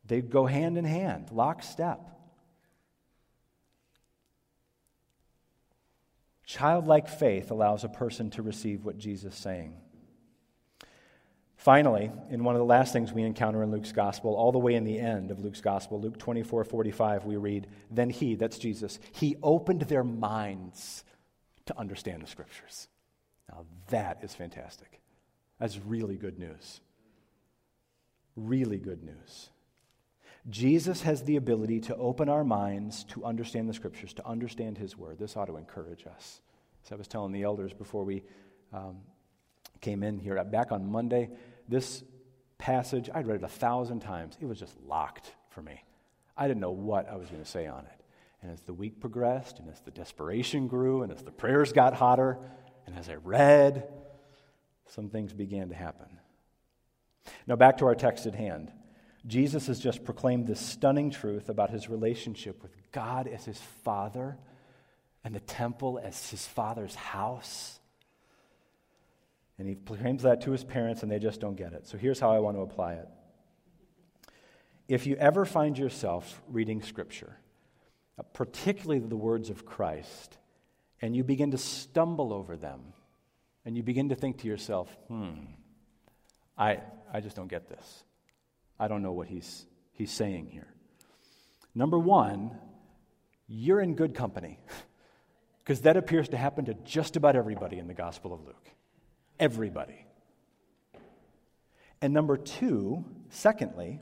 They 0.06 0.20
go 0.20 0.46
hand 0.46 0.78
in 0.78 0.84
hand, 0.84 1.30
lockstep. 1.32 2.00
Childlike 6.44 7.08
faith 7.08 7.50
allows 7.50 7.82
a 7.82 7.88
person 7.88 8.30
to 8.30 8.42
receive 8.42 8.84
what 8.84 8.98
Jesus 8.98 9.34
is 9.34 9.40
saying. 9.40 9.74
Finally, 11.56 12.12
in 12.30 12.44
one 12.44 12.54
of 12.54 12.60
the 12.60 12.64
last 12.64 12.92
things 12.92 13.12
we 13.12 13.24
encounter 13.24 13.62
in 13.62 13.72
Luke's 13.72 13.90
gospel, 13.90 14.36
all 14.36 14.52
the 14.52 14.58
way 14.58 14.74
in 14.74 14.84
the 14.84 15.00
end 15.00 15.32
of 15.32 15.40
Luke's 15.40 15.60
gospel, 15.60 16.00
Luke 16.00 16.18
24 16.18 16.62
45, 16.62 17.24
we 17.24 17.36
read, 17.36 17.66
Then 17.90 18.10
he, 18.10 18.36
that's 18.36 18.58
Jesus, 18.58 19.00
he 19.10 19.36
opened 19.42 19.82
their 19.82 20.04
minds 20.04 21.02
to 21.64 21.76
understand 21.76 22.22
the 22.22 22.28
scriptures. 22.28 22.86
Now 23.50 23.64
that 23.88 24.22
is 24.22 24.32
fantastic. 24.32 24.95
That's 25.58 25.78
really 25.78 26.16
good 26.16 26.38
news. 26.38 26.80
Really 28.36 28.78
good 28.78 29.02
news. 29.02 29.50
Jesus 30.48 31.02
has 31.02 31.22
the 31.22 31.36
ability 31.36 31.80
to 31.80 31.96
open 31.96 32.28
our 32.28 32.44
minds 32.44 33.04
to 33.04 33.24
understand 33.24 33.68
the 33.68 33.74
scriptures, 33.74 34.12
to 34.14 34.26
understand 34.26 34.78
his 34.78 34.96
word. 34.96 35.18
This 35.18 35.36
ought 35.36 35.46
to 35.46 35.56
encourage 35.56 36.06
us. 36.06 36.40
As 36.84 36.92
I 36.92 36.94
was 36.94 37.08
telling 37.08 37.32
the 37.32 37.42
elders 37.42 37.72
before 37.72 38.04
we 38.04 38.22
um, 38.72 38.98
came 39.80 40.04
in 40.04 40.18
here, 40.18 40.42
back 40.44 40.70
on 40.70 40.88
Monday, 40.88 41.30
this 41.68 42.04
passage, 42.58 43.10
I'd 43.12 43.26
read 43.26 43.36
it 43.36 43.42
a 43.42 43.48
thousand 43.48 44.00
times. 44.00 44.36
It 44.40 44.46
was 44.46 44.60
just 44.60 44.78
locked 44.86 45.34
for 45.50 45.62
me. 45.62 45.82
I 46.36 46.46
didn't 46.46 46.60
know 46.60 46.70
what 46.70 47.08
I 47.08 47.16
was 47.16 47.28
going 47.28 47.42
to 47.42 47.48
say 47.48 47.66
on 47.66 47.80
it. 47.80 48.04
And 48.42 48.52
as 48.52 48.60
the 48.60 48.74
week 48.74 49.00
progressed, 49.00 49.58
and 49.58 49.68
as 49.68 49.80
the 49.80 49.90
desperation 49.90 50.68
grew, 50.68 51.02
and 51.02 51.10
as 51.10 51.22
the 51.22 51.32
prayers 51.32 51.72
got 51.72 51.94
hotter, 51.94 52.38
and 52.86 52.96
as 52.96 53.08
I 53.08 53.14
read, 53.14 53.88
some 54.88 55.08
things 55.08 55.32
began 55.32 55.68
to 55.68 55.74
happen. 55.74 56.06
Now, 57.46 57.56
back 57.56 57.78
to 57.78 57.86
our 57.86 57.94
text 57.94 58.26
at 58.26 58.34
hand. 58.34 58.70
Jesus 59.26 59.66
has 59.66 59.80
just 59.80 60.04
proclaimed 60.04 60.46
this 60.46 60.60
stunning 60.60 61.10
truth 61.10 61.48
about 61.48 61.70
his 61.70 61.88
relationship 61.88 62.62
with 62.62 62.70
God 62.92 63.26
as 63.26 63.44
his 63.44 63.58
Father 63.82 64.38
and 65.24 65.34
the 65.34 65.40
temple 65.40 66.00
as 66.02 66.30
his 66.30 66.46
Father's 66.46 66.94
house. 66.94 67.80
And 69.58 69.66
he 69.68 69.74
proclaims 69.74 70.22
that 70.22 70.42
to 70.42 70.52
his 70.52 70.62
parents, 70.62 71.02
and 71.02 71.10
they 71.10 71.18
just 71.18 71.40
don't 71.40 71.56
get 71.56 71.72
it. 71.72 71.86
So 71.86 71.98
here's 71.98 72.20
how 72.20 72.30
I 72.30 72.38
want 72.38 72.56
to 72.56 72.60
apply 72.60 72.94
it. 72.94 73.08
If 74.86 75.06
you 75.06 75.16
ever 75.16 75.44
find 75.44 75.76
yourself 75.76 76.40
reading 76.46 76.82
Scripture, 76.82 77.36
particularly 78.32 79.00
the 79.00 79.16
words 79.16 79.50
of 79.50 79.66
Christ, 79.66 80.38
and 81.02 81.16
you 81.16 81.24
begin 81.24 81.50
to 81.50 81.58
stumble 81.58 82.32
over 82.32 82.56
them, 82.56 82.92
and 83.66 83.76
you 83.76 83.82
begin 83.82 84.08
to 84.08 84.14
think 84.14 84.38
to 84.38 84.48
yourself, 84.48 84.88
hmm, 85.08 85.34
I, 86.56 86.78
I 87.12 87.20
just 87.20 87.36
don't 87.36 87.48
get 87.48 87.68
this. 87.68 88.04
I 88.80 88.88
don't 88.88 89.02
know 89.02 89.12
what 89.12 89.28
he's, 89.28 89.66
he's 89.92 90.10
saying 90.10 90.46
here. 90.46 90.68
Number 91.74 91.98
one, 91.98 92.56
you're 93.46 93.82
in 93.82 93.94
good 93.94 94.14
company, 94.14 94.58
because 95.64 95.82
that 95.82 95.98
appears 95.98 96.30
to 96.30 96.38
happen 96.38 96.64
to 96.64 96.74
just 96.84 97.16
about 97.16 97.36
everybody 97.36 97.78
in 97.78 97.86
the 97.86 97.94
Gospel 97.94 98.32
of 98.32 98.40
Luke 98.46 98.70
everybody. 99.38 100.06
And 102.00 102.12
number 102.12 102.36
two, 102.36 103.04
secondly, 103.30 104.00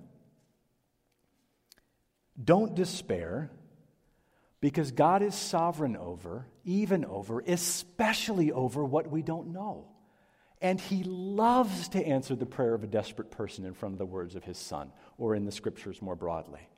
don't 2.42 2.74
despair 2.74 3.50
because 4.60 4.90
God 4.90 5.22
is 5.22 5.34
sovereign 5.34 5.96
over, 5.96 6.46
even 6.64 7.04
over, 7.04 7.40
especially 7.40 8.52
over 8.52 8.84
what 8.84 9.10
we 9.10 9.22
don't 9.22 9.52
know. 9.52 9.86
And 10.60 10.80
He 10.80 11.04
loves 11.04 11.88
to 11.88 12.04
answer 12.04 12.34
the 12.34 12.46
prayer 12.46 12.74
of 12.74 12.84
a 12.84 12.88
desperate 12.88 13.30
person 13.30 13.64
in 13.64 13.74
front 13.74 13.94
of 13.94 13.98
the 13.98 14.06
words 14.06 14.34
of 14.34 14.44
His 14.44 14.58
Son 14.58 14.92
or 15.18 15.34
in 15.34 15.44
the 15.44 15.52
scriptures 15.52 16.00
more 16.00 16.16
broadly. 16.16 16.68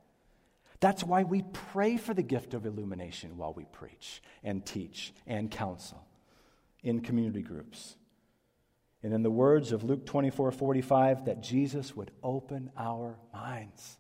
That's 0.80 1.04
why 1.04 1.22
we 1.22 1.42
pray 1.52 1.96
for 1.96 2.12
the 2.12 2.22
gift 2.22 2.54
of 2.54 2.66
illumination 2.66 3.36
while 3.36 3.54
we 3.54 3.64
preach 3.64 4.22
and 4.42 4.64
teach 4.64 5.12
and 5.26 5.50
counsel 5.50 6.04
in 6.82 7.00
community 7.00 7.42
groups. 7.42 7.96
And 9.02 9.14
in 9.14 9.22
the 9.22 9.30
words 9.30 9.72
of 9.72 9.84
Luke 9.84 10.04
24 10.04 10.50
45, 10.50 11.26
that 11.26 11.42
Jesus 11.42 11.94
would 11.94 12.10
open 12.22 12.70
our 12.76 13.16
minds, 13.32 13.98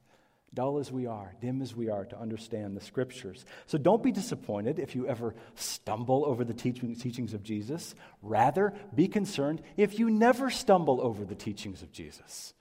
dull 0.54 0.78
as 0.78 0.90
we 0.90 1.06
are, 1.06 1.34
dim 1.40 1.60
as 1.60 1.76
we 1.76 1.88
are, 1.88 2.04
to 2.06 2.18
understand 2.18 2.76
the 2.76 2.80
scriptures. 2.80 3.44
So 3.66 3.78
don't 3.78 4.02
be 4.02 4.12
disappointed 4.12 4.78
if 4.78 4.94
you 4.94 5.06
ever 5.06 5.34
stumble 5.54 6.24
over 6.24 6.44
the 6.44 6.54
teachings 6.54 7.34
of 7.34 7.42
Jesus. 7.42 7.94
Rather, 8.22 8.72
be 8.94 9.08
concerned 9.08 9.62
if 9.76 9.98
you 9.98 10.10
never 10.10 10.50
stumble 10.50 11.00
over 11.00 11.24
the 11.24 11.34
teachings 11.34 11.82
of 11.82 11.92
Jesus. 11.92 12.54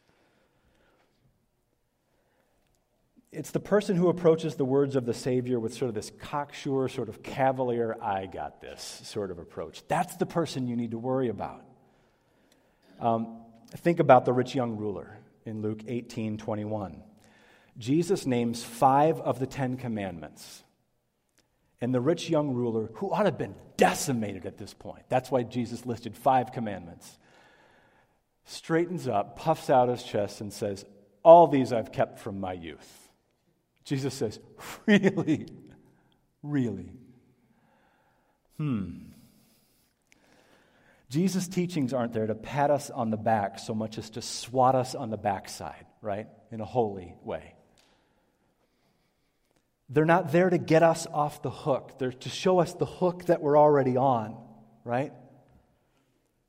It's 3.31 3.51
the 3.51 3.59
person 3.59 3.97
who 3.97 4.07
approaches 4.07 4.55
the 4.55 4.63
words 4.63 4.95
of 4.95 5.05
the 5.05 5.13
Savior 5.13 5.59
with 5.59 5.73
sort 5.73 5.89
of 5.89 5.95
this 5.95 6.09
cocksure, 6.19 6.87
sort 6.87 7.09
of 7.09 7.21
cavalier, 7.21 7.97
I 8.01 8.27
got 8.27 8.61
this 8.61 9.01
sort 9.03 9.29
of 9.29 9.39
approach. 9.39 9.83
That's 9.89 10.15
the 10.15 10.25
person 10.25 10.67
you 10.67 10.77
need 10.77 10.91
to 10.91 10.97
worry 10.97 11.27
about. 11.27 11.65
Um, 12.99 13.41
think 13.71 13.99
about 13.99 14.23
the 14.23 14.31
rich 14.31 14.55
young 14.55 14.77
ruler 14.77 15.17
in 15.45 15.61
Luke 15.61 15.81
18 15.85 16.37
21. 16.37 17.03
Jesus 17.77 18.25
names 18.25 18.63
five 18.63 19.19
of 19.19 19.39
the 19.39 19.47
Ten 19.47 19.77
Commandments. 19.77 20.63
And 21.81 21.93
the 21.93 22.01
rich 22.01 22.29
young 22.29 22.53
ruler, 22.53 22.89
who 22.95 23.11
ought 23.11 23.19
to 23.19 23.25
have 23.25 23.37
been 23.37 23.55
decimated 23.77 24.45
at 24.45 24.57
this 24.57 24.73
point, 24.73 25.03
that's 25.09 25.29
why 25.29 25.43
Jesus 25.43 25.85
listed 25.85 26.15
five 26.15 26.51
commandments, 26.51 27.17
straightens 28.45 29.07
up, 29.07 29.37
puffs 29.37 29.69
out 29.69 29.89
his 29.89 30.03
chest, 30.03 30.39
and 30.39 30.53
says, 30.53 30.85
All 31.21 31.47
these 31.47 31.73
I've 31.73 31.91
kept 31.91 32.19
from 32.19 32.39
my 32.39 32.53
youth. 32.53 33.09
Jesus 33.83 34.13
says, 34.13 34.39
Really? 34.85 35.47
Really? 36.41 36.93
Hmm. 38.57 39.09
Jesus' 41.09 41.47
teachings 41.47 41.93
aren't 41.93 42.13
there 42.13 42.27
to 42.27 42.35
pat 42.35 42.71
us 42.71 42.89
on 42.89 43.09
the 43.09 43.17
back 43.17 43.59
so 43.59 43.73
much 43.73 43.97
as 43.97 44.09
to 44.11 44.21
swat 44.21 44.75
us 44.75 44.95
on 44.95 45.09
the 45.09 45.17
backside, 45.17 45.85
right? 46.01 46.27
In 46.51 46.61
a 46.61 46.65
holy 46.65 47.13
way. 47.23 47.54
They're 49.89 50.05
not 50.05 50.31
there 50.31 50.49
to 50.49 50.57
get 50.57 50.81
us 50.83 51.05
off 51.11 51.41
the 51.41 51.51
hook. 51.51 51.99
They're 51.99 52.11
to 52.11 52.29
show 52.29 52.59
us 52.59 52.73
the 52.73 52.85
hook 52.85 53.25
that 53.25 53.41
we're 53.41 53.57
already 53.57 53.97
on, 53.97 54.37
right? 54.83 55.13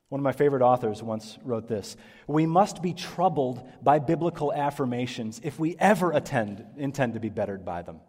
One 0.09 0.19
of 0.19 0.23
my 0.23 0.31
favorite 0.31 0.61
authors 0.61 1.03
once 1.03 1.37
wrote 1.43 1.67
this 1.67 1.97
We 2.27 2.45
must 2.45 2.81
be 2.81 2.93
troubled 2.93 3.67
by 3.83 3.99
biblical 3.99 4.53
affirmations 4.53 5.41
if 5.43 5.59
we 5.59 5.75
ever 5.77 6.11
attend, 6.11 6.65
intend 6.77 7.13
to 7.13 7.19
be 7.19 7.29
bettered 7.29 7.65
by 7.65 7.81
them. 7.81 7.99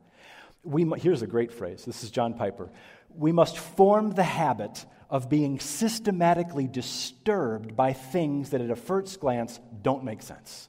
We, 0.64 0.84
here's 0.98 1.22
a 1.22 1.26
great 1.26 1.52
phrase. 1.52 1.84
This 1.84 2.02
is 2.02 2.10
John 2.10 2.34
Piper. 2.34 2.70
We 3.14 3.32
must 3.32 3.58
form 3.58 4.12
the 4.12 4.24
habit 4.24 4.84
of 5.10 5.28
being 5.28 5.60
systematically 5.60 6.66
disturbed 6.66 7.74
by 7.74 7.92
things 7.94 8.50
that 8.50 8.60
at 8.60 8.70
a 8.70 8.76
first 8.76 9.20
glance 9.20 9.58
don't 9.82 10.04
make 10.04 10.22
sense. 10.22 10.68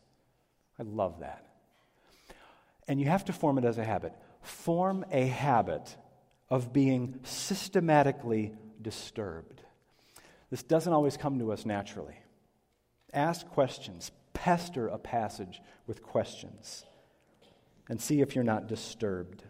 I 0.79 0.83
love 0.83 1.19
that. 1.19 1.45
And 2.87 2.99
you 2.99 3.07
have 3.07 3.25
to 3.25 3.33
form 3.33 3.57
it 3.57 3.65
as 3.65 3.77
a 3.77 3.83
habit. 3.83 4.13
Form 4.41 5.05
a 5.11 5.27
habit 5.27 5.95
of 6.49 6.73
being 6.73 7.19
systematically 7.23 8.53
disturbed. 8.81 9.61
This 10.49 10.63
doesn't 10.63 10.91
always 10.91 11.17
come 11.17 11.39
to 11.39 11.51
us 11.51 11.65
naturally. 11.65 12.15
Ask 13.13 13.47
questions, 13.47 14.11
pester 14.33 14.87
a 14.87 14.97
passage 14.97 15.61
with 15.85 16.01
questions, 16.01 16.85
and 17.87 18.01
see 18.01 18.21
if 18.21 18.35
you're 18.35 18.43
not 18.43 18.67
disturbed. 18.67 19.43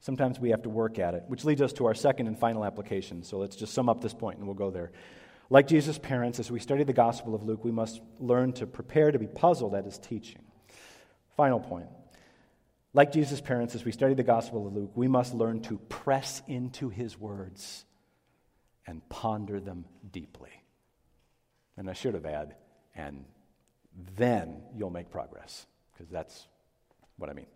Sometimes 0.00 0.40
we 0.40 0.50
have 0.50 0.62
to 0.62 0.68
work 0.68 0.98
at 0.98 1.14
it, 1.14 1.22
which 1.28 1.44
leads 1.44 1.62
us 1.62 1.72
to 1.74 1.86
our 1.86 1.94
second 1.94 2.26
and 2.26 2.36
final 2.36 2.64
application. 2.64 3.22
So 3.22 3.38
let's 3.38 3.54
just 3.54 3.72
sum 3.72 3.88
up 3.88 4.00
this 4.00 4.14
point 4.14 4.38
and 4.38 4.46
we'll 4.46 4.54
go 4.54 4.70
there. 4.70 4.90
Like 5.48 5.68
Jesus' 5.68 5.98
parents, 5.98 6.40
as 6.40 6.50
we 6.50 6.58
study 6.58 6.82
the 6.82 6.92
Gospel 6.92 7.34
of 7.34 7.44
Luke, 7.44 7.64
we 7.64 7.70
must 7.70 8.00
learn 8.18 8.52
to 8.54 8.66
prepare 8.66 9.12
to 9.12 9.18
be 9.18 9.28
puzzled 9.28 9.74
at 9.74 9.84
his 9.84 9.98
teaching. 9.98 10.42
Final 11.36 11.60
point 11.60 11.88
Like 12.94 13.10
Jesus' 13.10 13.40
parents, 13.40 13.74
as 13.74 13.84
we 13.84 13.92
study 13.92 14.14
the 14.14 14.22
Gospel 14.22 14.66
of 14.66 14.74
Luke, 14.74 14.92
we 14.94 15.08
must 15.08 15.32
learn 15.32 15.60
to 15.62 15.78
press 15.78 16.42
into 16.46 16.90
his 16.90 17.18
words 17.18 17.86
and 18.86 19.08
ponder 19.08 19.60
them 19.60 19.86
deeply. 20.10 20.50
And 21.78 21.88
I 21.88 21.94
should 21.94 22.12
have 22.12 22.26
added, 22.26 22.54
and 22.94 23.24
then 24.16 24.62
you'll 24.76 24.90
make 24.90 25.10
progress, 25.10 25.66
because 25.92 26.10
that's 26.10 26.48
what 27.16 27.30
I 27.30 27.32
mean. 27.32 27.46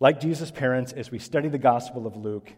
Like 0.00 0.20
Jesus' 0.20 0.50
parents, 0.50 0.92
as 0.92 1.12
we 1.12 1.20
study 1.20 1.48
the 1.48 1.58
Gospel 1.58 2.06
of 2.06 2.16
Luke, 2.16 2.52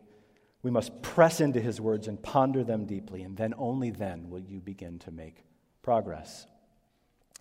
we 0.62 0.70
must 0.70 1.02
press 1.02 1.40
into 1.40 1.60
his 1.60 1.80
words 1.80 2.08
and 2.08 2.22
ponder 2.22 2.64
them 2.64 2.86
deeply, 2.86 3.22
and 3.22 3.36
then 3.36 3.52
only 3.58 3.90
then 3.90 4.30
will 4.30 4.40
you 4.40 4.60
begin 4.60 4.98
to 5.00 5.10
make 5.10 5.44
progress. 5.82 6.46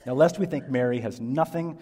Now, 0.06 0.14
lest 0.14 0.38
we 0.38 0.46
think 0.46 0.70
Mary 0.70 1.00
has 1.00 1.22
nothing 1.22 1.80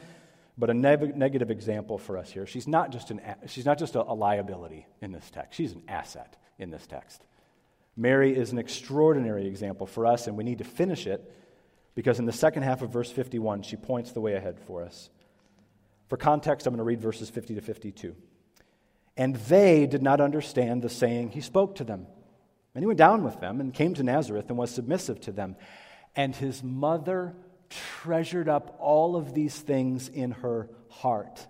but 0.58 0.70
a 0.70 0.74
ne- 0.74 1.14
negative 1.16 1.52
example 1.52 1.98
for 1.98 2.18
us 2.18 2.32
here, 2.32 2.46
she's 2.46 2.68
not 2.68 2.92
just, 2.92 3.12
an, 3.12 3.22
she's 3.48 3.66
not 3.66 3.78
just 3.78 3.96
a, 3.96 4.02
a 4.02 4.14
liability 4.14 4.88
in 5.02 5.12
this 5.12 5.30
text, 5.30 5.58
she's 5.58 5.74
an 5.74 5.84
asset 5.88 6.36
in 6.58 6.70
this 6.70 6.86
text. 6.88 7.24
Mary 7.96 8.36
is 8.36 8.52
an 8.52 8.60
extraordinary 8.60 9.48
example 9.48 9.88
for 9.88 10.06
us, 10.06 10.28
and 10.28 10.38
we 10.38 10.44
need 10.44 10.60
to 10.60 10.64
finish 10.64 11.08
it 11.08 11.34
because 11.96 12.20
in 12.20 12.26
the 12.26 12.32
second 12.32 12.62
half 12.62 12.84
of 12.84 12.92
verse 12.92 13.12
51, 13.12 13.64
she 13.64 13.76
points 13.76 14.12
the 14.12 14.22
way 14.22 14.34
ahead 14.34 14.60
for 14.60 14.84
us. 14.84 15.10
For 16.10 16.16
context, 16.16 16.68
I'm 16.68 16.74
going 16.74 16.78
to 16.78 16.84
read 16.84 17.02
verses 17.02 17.30
50 17.30 17.56
to 17.56 17.62
52. 17.62 18.16
And 19.18 19.36
they 19.36 19.88
did 19.88 20.04
not 20.04 20.22
understand 20.22 20.84
the 20.84 20.90
saying 20.90 21.32
he 21.32 21.42
spoke 21.42 21.76
to 21.76 21.84
them. 21.84 22.06
And 22.76 22.84
he 22.84 22.86
went 22.86 23.00
down 23.00 23.24
with 23.24 23.40
them 23.40 23.60
and 23.60 23.74
came 23.74 23.96
to 23.96 24.04
Nazareth 24.04 24.46
and 24.50 24.58
was 24.58 24.70
submissive 24.70 25.20
to 25.22 25.32
them. 25.32 25.56
And 26.16 26.36
his 26.36 26.62
mother 26.62 27.36
treasured 27.70 28.50
up 28.50 28.78
all 28.80 29.16
of 29.16 29.34
these 29.34 29.58
things 29.58 30.08
in 30.10 30.32
her 30.32 30.70
heart. 30.90 31.46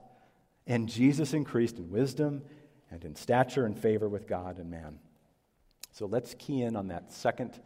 And 0.66 0.90
Jesus 0.90 1.34
increased 1.34 1.78
in 1.78 1.90
wisdom 1.90 2.44
and 2.92 3.04
in 3.04 3.16
stature 3.16 3.66
and 3.66 3.78
favor 3.78 4.08
with 4.10 4.28
God 4.28 4.58
and 4.58 4.70
man. 4.70 5.00
So 5.94 6.06
let's 6.06 6.34
key 6.36 6.62
in 6.62 6.76
on 6.76 6.90
that 6.90 7.12
second 7.12 7.60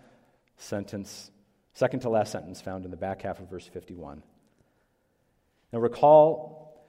sentence, 0.57 1.31
second 1.73 2.01
to 2.01 2.09
last 2.09 2.31
sentence 2.31 2.61
found 2.61 2.85
in 2.85 2.91
the 2.91 2.97
back 2.97 3.23
half 3.23 3.39
of 3.39 3.49
verse 3.49 3.67
51. 3.67 4.23
Now 5.73 5.79
recall, 5.79 6.85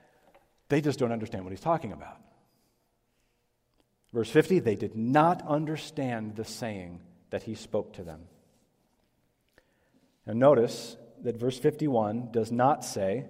they 0.68 0.80
just 0.80 0.98
don't 0.98 1.12
understand 1.12 1.44
what 1.44 1.50
he's 1.50 1.60
talking 1.60 1.92
about. 1.92 2.18
Verse 4.12 4.30
50 4.30 4.60
they 4.60 4.76
did 4.76 4.94
not 4.94 5.46
understand 5.46 6.36
the 6.36 6.44
saying 6.44 7.00
that 7.30 7.42
he 7.42 7.54
spoke 7.54 7.94
to 7.94 8.02
them. 8.02 8.20
Now, 10.26 10.34
notice 10.34 10.96
that 11.22 11.36
verse 11.36 11.58
51 11.58 12.30
does 12.32 12.50
not 12.50 12.84
say, 12.84 13.26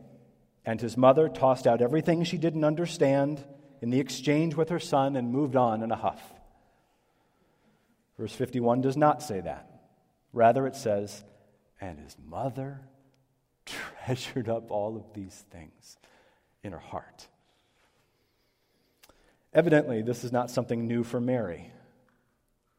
and 0.64 0.80
his 0.80 0.96
mother 0.96 1.28
tossed 1.28 1.66
out 1.66 1.82
everything 1.82 2.24
she 2.24 2.38
didn't 2.38 2.64
understand 2.64 3.44
in 3.80 3.90
the 3.90 4.00
exchange 4.00 4.54
with 4.54 4.68
her 4.68 4.78
son 4.78 5.16
and 5.16 5.30
moved 5.30 5.56
on 5.56 5.82
in 5.82 5.90
a 5.90 5.96
huff. 5.96 6.22
Verse 8.18 8.32
51 8.32 8.80
does 8.80 8.96
not 8.96 9.22
say 9.22 9.40
that. 9.40 9.68
Rather, 10.32 10.66
it 10.66 10.76
says, 10.76 11.24
and 11.80 11.98
his 11.98 12.16
mother 12.24 12.80
treasured 13.66 14.48
up 14.48 14.70
all 14.70 14.96
of 14.96 15.12
these 15.14 15.44
things 15.50 15.98
in 16.62 16.72
her 16.72 16.78
heart. 16.78 17.26
Evidently, 19.52 20.00
this 20.02 20.24
is 20.24 20.32
not 20.32 20.50
something 20.50 20.86
new 20.86 21.02
for 21.02 21.20
Mary. 21.20 21.70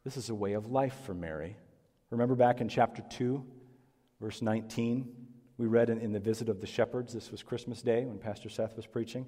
This 0.04 0.18
is 0.18 0.30
a 0.30 0.36
way 0.36 0.54
of 0.54 0.72
life 0.72 0.96
for 1.06 1.14
Mary. 1.14 1.56
Remember 2.10 2.36
back 2.36 2.62
in 2.62 2.70
chapter 2.70 3.04
2, 3.10 3.44
verse 4.24 4.42
19, 4.42 5.06
we 5.58 5.68
read 5.68 5.90
in, 5.90 6.00
in, 6.00 6.14
the 6.14 6.20
visit 6.20 6.48
of 6.48 6.62
the 6.62 6.66
shepherds, 6.66 7.14
this 7.14 7.30
was 7.30 7.44
Christmas 7.44 7.82
Day 7.82 8.06
when 8.06 8.18
Pastor 8.18 8.48
Seth 8.48 8.78
was 8.78 8.88
preaching. 8.88 9.26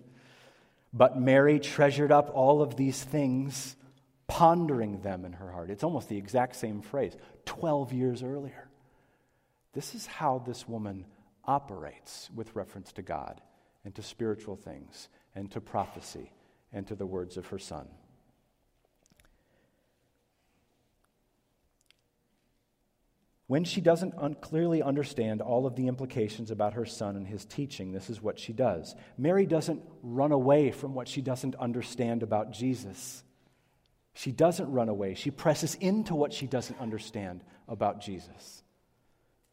But 0.93 1.19
Mary 1.19 1.59
treasured 1.59 2.13
up 2.13 2.31
all 2.33 2.61
of 2.61 2.77
these 2.77 3.03
things, 3.03 3.75
pondering 4.27 5.01
them 5.01 5.25
in 5.25 5.33
her 5.33 5.51
heart. 5.51 5.69
It's 5.69 5.83
almost 5.83 6.07
the 6.07 6.15
exact 6.15 6.55
same 6.55 6.81
phrase, 6.81 7.17
12 7.43 7.91
years 7.91 8.23
earlier. 8.23 8.69
This 9.73 9.95
is 9.95 10.05
how 10.05 10.41
this 10.47 10.65
woman 10.65 11.05
operates 11.43 12.29
with 12.33 12.55
reference 12.55 12.93
to 12.93 13.01
God 13.01 13.41
and 13.83 13.93
to 13.95 14.01
spiritual 14.01 14.55
things 14.55 15.09
and 15.35 15.51
to 15.51 15.59
prophecy 15.59 16.31
and 16.71 16.87
to 16.87 16.95
the 16.95 17.05
words 17.05 17.35
of 17.35 17.47
her 17.47 17.59
son. 17.59 17.89
When 23.47 23.63
she 23.63 23.79
doesn't 23.79 24.15
un- 24.17 24.35
clearly 24.35 24.81
understand 24.81 25.41
all 25.41 25.67
of 25.67 25.75
the 25.75 25.87
implications 25.87 26.49
about 26.49 26.73
her 26.73 26.85
son 26.85 27.15
and 27.15 27.27
his 27.27 27.45
teaching, 27.45 27.91
this 27.91 28.09
is 28.09 28.21
what 28.21 28.39
she 28.39 28.53
does. 28.53 28.95
Mary 29.17 29.45
doesn't 29.45 29.83
run 30.01 30.31
away 30.31 30.71
from 30.71 30.95
what 30.95 31.07
she 31.07 31.21
doesn't 31.21 31.55
understand 31.55 32.23
about 32.23 32.51
Jesus. 32.51 33.23
She 34.13 34.31
doesn't 34.31 34.71
run 34.71 34.89
away. 34.89 35.13
She 35.13 35.29
presses 35.29 35.75
into 35.75 36.15
what 36.15 36.33
she 36.33 36.47
doesn't 36.47 36.79
understand 36.79 37.43
about 37.67 38.01
Jesus. 38.01 38.63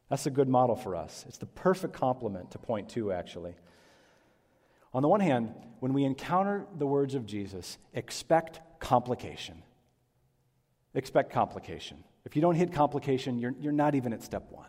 That's 0.08 0.26
a 0.26 0.30
good 0.30 0.48
model 0.48 0.76
for 0.76 0.96
us. 0.96 1.24
It's 1.28 1.38
the 1.38 1.46
perfect 1.46 1.92
complement 1.92 2.52
to 2.52 2.58
point 2.58 2.88
two, 2.88 3.12
actually. 3.12 3.54
On 4.94 5.02
the 5.02 5.08
one 5.08 5.20
hand, 5.20 5.54
when 5.80 5.92
we 5.92 6.04
encounter 6.04 6.66
the 6.78 6.86
words 6.86 7.14
of 7.14 7.26
Jesus, 7.26 7.78
expect 7.92 8.60
complication. 8.78 9.62
Expect 10.94 11.32
complication. 11.32 12.04
If 12.24 12.36
you 12.36 12.42
don't 12.42 12.54
hit 12.54 12.72
complication, 12.72 13.38
you're, 13.38 13.54
you're 13.60 13.72
not 13.72 13.94
even 13.94 14.12
at 14.12 14.22
step 14.22 14.50
one. 14.50 14.68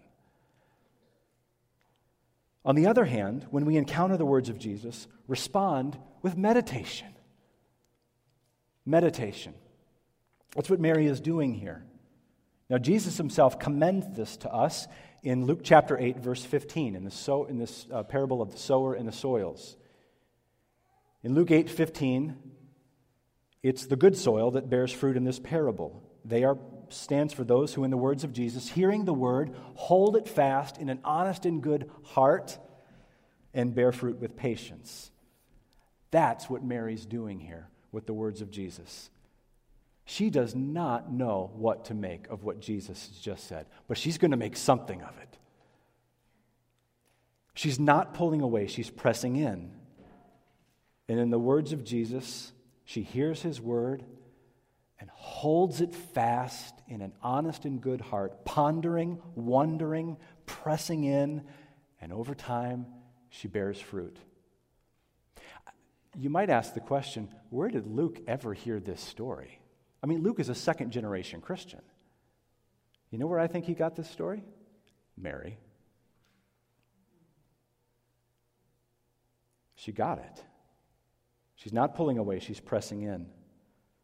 On 2.66 2.76
the 2.76 2.88
other 2.88 3.06
hand, 3.06 3.46
when 3.52 3.66
we 3.66 3.76
encounter 3.76 4.18
the 4.18 4.26
words 4.26 4.50
of 4.50 4.58
Jesus, 4.58 5.08
respond 5.28 5.98
with 6.22 6.38
meditation. 6.38 7.10
Meditation. 8.86 9.54
That's 10.56 10.70
what 10.70 10.80
Mary 10.80 11.08
is 11.08 11.20
doing 11.20 11.54
here. 11.54 11.84
Now, 12.70 12.78
Jesus 12.78 13.18
himself 13.18 13.60
commends 13.60 14.08
this 14.16 14.38
to 14.38 14.52
us 14.52 14.88
in 15.22 15.46
Luke 15.46 15.62
chapter 15.64 15.98
8, 15.98 16.18
verse 16.18 16.44
15, 16.44 16.96
in, 16.96 17.04
the 17.04 17.12
so, 17.12 17.46
in 17.46 17.58
this 17.58 17.86
uh, 17.92 18.04
parable 18.04 18.42
of 18.42 18.52
the 18.52 18.58
sower 18.58 18.94
and 18.94 19.08
the 19.08 19.14
soils. 19.14 19.78
In 21.22 21.34
Luke 21.34 21.52
8 21.52 21.70
15, 21.70 22.36
it's 23.62 23.86
the 23.86 23.96
good 23.96 24.18
soil 24.18 24.52
that 24.52 24.70
bears 24.70 24.92
fruit 24.92 25.16
in 25.16 25.24
this 25.24 25.40
parable. 25.40 26.04
They 26.26 26.44
are 26.44 26.58
stands 26.94 27.34
for 27.34 27.44
those 27.44 27.74
who, 27.74 27.84
in 27.84 27.92
the 27.92 27.98
words 27.98 28.24
of 28.24 28.34
Jesus, 28.34 28.70
hearing 28.70 29.06
the 29.06 29.14
word, 29.14 29.56
hold 29.76 30.16
it 30.16 30.28
fast 30.28 30.78
in 30.78 30.90
an 30.90 31.00
honest 31.04 31.46
and 31.46 31.62
good 31.62 31.90
heart 32.04 32.58
and 33.54 33.76
bear 33.76 33.92
fruit 33.92 34.20
with 34.20 34.36
patience. 34.36 35.12
That's 36.12 36.50
what 36.50 36.64
Mary's 36.64 37.06
doing 37.06 37.40
here 37.40 37.68
with 37.92 38.06
the 38.06 38.14
words 38.14 38.42
of 38.42 38.52
Jesus. 38.52 39.10
She 40.06 40.30
does 40.30 40.54
not 40.54 41.12
know 41.12 41.52
what 41.56 41.86
to 41.86 41.94
make 41.94 42.28
of 42.30 42.44
what 42.44 42.60
Jesus 42.60 43.08
has 43.08 43.18
just 43.18 43.48
said, 43.48 43.66
but 43.88 43.98
she's 43.98 44.18
going 44.18 44.32
to 44.32 44.38
make 44.38 44.58
something 44.58 45.02
of 45.02 45.18
it. 45.22 45.38
She's 47.56 47.80
not 47.80 48.14
pulling 48.14 48.42
away, 48.42 48.68
she's 48.68 48.90
pressing 48.90 49.36
in. 49.36 49.72
And 51.08 51.20
in 51.20 51.30
the 51.30 51.40
words 51.40 51.72
of 51.74 51.84
Jesus, 51.84 52.52
she 52.86 53.04
hears 53.04 53.42
his 53.42 53.62
word 53.62 54.04
and 55.00 55.10
holds 55.12 55.82
it 55.82 55.94
fast 55.94 56.74
in 56.94 57.02
an 57.02 57.12
honest 57.24 57.66
and 57.66 57.82
good 57.82 58.00
heart, 58.00 58.46
pondering, 58.46 59.20
wondering, 59.34 60.16
pressing 60.46 61.04
in, 61.04 61.44
and 62.00 62.14
over 62.14 62.36
time, 62.36 62.86
she 63.30 63.48
bears 63.48 63.82
fruit. 63.82 64.16
You 66.16 66.30
might 66.30 66.52
ask 66.52 66.76
the 66.76 66.80
question 66.80 67.30
where 67.50 67.70
did 67.70 67.88
Luke 67.88 68.20
ever 68.28 68.54
hear 68.54 68.80
this 68.80 69.02
story? 69.02 69.60
I 70.04 70.06
mean, 70.06 70.22
Luke 70.22 70.40
is 70.40 70.50
a 70.50 70.56
second 70.56 70.92
generation 70.92 71.42
Christian. 71.42 71.82
You 73.10 73.18
know 73.18 73.26
where 73.26 73.40
I 73.40 73.48
think 73.48 73.66
he 73.66 73.74
got 73.74 73.96
this 73.96 74.10
story? 74.10 74.44
Mary. 75.18 75.58
She 79.76 79.92
got 79.92 80.20
it. 80.20 80.44
She's 81.56 81.74
not 81.74 81.96
pulling 81.96 82.20
away, 82.20 82.40
she's 82.40 82.60
pressing 82.60 83.02
in. 83.02 83.26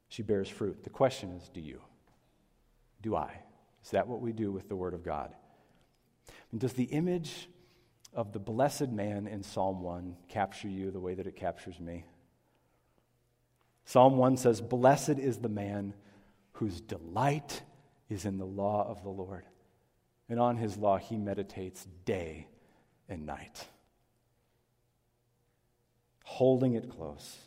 She 0.08 0.24
bears 0.24 0.50
fruit. 0.50 0.84
The 0.84 0.90
question 0.90 1.32
is 1.34 1.50
do 1.50 1.62
you? 1.62 1.82
Do 3.02 3.16
I? 3.16 3.42
Is 3.84 3.92
that 3.92 4.08
what 4.08 4.22
we 4.22 4.32
do 4.32 4.52
with 4.52 4.70
the 4.70 4.76
Word 4.76 4.94
of 4.94 5.04
God? 5.04 5.34
And 6.52 6.60
does 6.60 6.74
the 6.74 6.86
image 6.86 7.50
of 8.14 8.34
the 8.34 8.40
blessed 8.40 8.90
man 8.90 9.28
in 9.28 9.44
Psalm 9.44 9.82
1 9.82 10.16
capture 10.28 10.68
you 10.68 10.92
the 10.92 11.00
way 11.00 11.14
that 11.14 11.28
it 11.28 11.36
captures 11.36 11.80
me? 11.80 12.06
Psalm 13.86 14.18
1 14.18 14.38
says, 14.38 14.62
Blessed 14.62 15.18
is 15.18 15.38
the 15.38 15.50
man 15.50 15.94
whose 16.54 16.82
delight 16.82 17.62
is 18.10 18.26
in 18.26 18.38
the 18.38 18.46
law 18.46 18.88
of 18.88 19.04
the 19.04 19.10
Lord, 19.10 19.46
and 20.28 20.40
on 20.40 20.58
his 20.58 20.78
law 20.78 20.98
he 20.98 21.18
meditates 21.18 21.88
day 22.06 22.48
and 23.08 23.26
night, 23.26 23.66
holding 26.24 26.74
it 26.74 26.90
close 26.90 27.38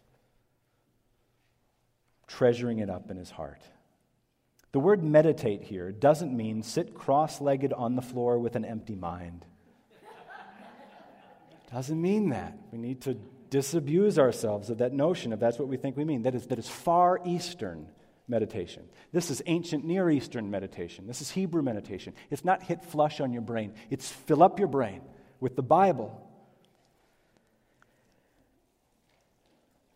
treasuring 2.33 2.79
it 2.79 2.89
up 2.89 3.11
in 3.11 3.17
his 3.17 3.31
heart. 3.31 3.63
The 4.73 4.81
word 4.81 5.05
meditate 5.05 5.63
here 5.63 5.93
doesn't 5.93 6.35
mean 6.35 6.63
sit 6.63 6.95
cross 6.95 7.41
legged 7.41 7.73
on 7.75 7.95
the 7.95 8.03
floor 8.03 8.39
with 8.39 8.57
an 8.57 8.65
empty 8.65 8.95
mind. 8.95 9.45
Doesn't 11.73 12.01
mean 12.01 12.31
that. 12.31 12.57
We 12.73 12.79
need 12.79 13.03
to 13.03 13.19
disabuse 13.51 14.19
ourselves 14.19 14.71
of 14.71 14.79
that 14.79 14.95
notion, 14.95 15.35
if 15.35 15.39
that's 15.39 15.59
what 15.59 15.69
we 15.69 15.77
think 15.77 15.95
we 15.99 16.07
mean. 16.07 16.23
That 16.23 16.35
is, 16.35 16.47
that 16.47 16.59
is 16.59 16.69
Far 16.69 17.21
Eastern 17.27 17.87
meditation. 18.27 18.85
This 19.13 19.31
is 19.31 19.43
ancient 19.45 19.85
Near 19.85 20.09
Eastern 20.09 20.51
meditation. 20.51 21.07
This 21.07 21.21
is 21.21 21.31
Hebrew 21.31 21.61
meditation. 21.61 22.15
It's 22.31 22.45
not 22.45 22.63
hit 22.63 22.83
flush 22.83 23.21
on 23.21 23.33
your 23.33 23.43
brain, 23.43 23.75
it's 23.91 24.09
fill 24.09 24.43
up 24.43 24.59
your 24.59 24.69
brain 24.69 25.03
with 25.39 25.55
the 25.55 25.63
Bible. 25.63 26.19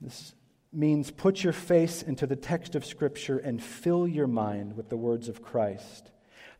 This 0.03 0.35
means 0.77 1.11
put 1.11 1.43
your 1.43 1.53
face 1.53 2.03
into 2.03 2.27
the 2.27 2.37
text 2.37 2.74
of 2.74 2.85
Scripture 2.85 3.39
and 3.39 3.62
fill 3.62 4.07
your 4.07 4.27
mind 4.27 4.77
with 4.77 4.89
the 4.89 4.97
words 4.97 5.29
of 5.29 5.43
Christ. 5.43 6.11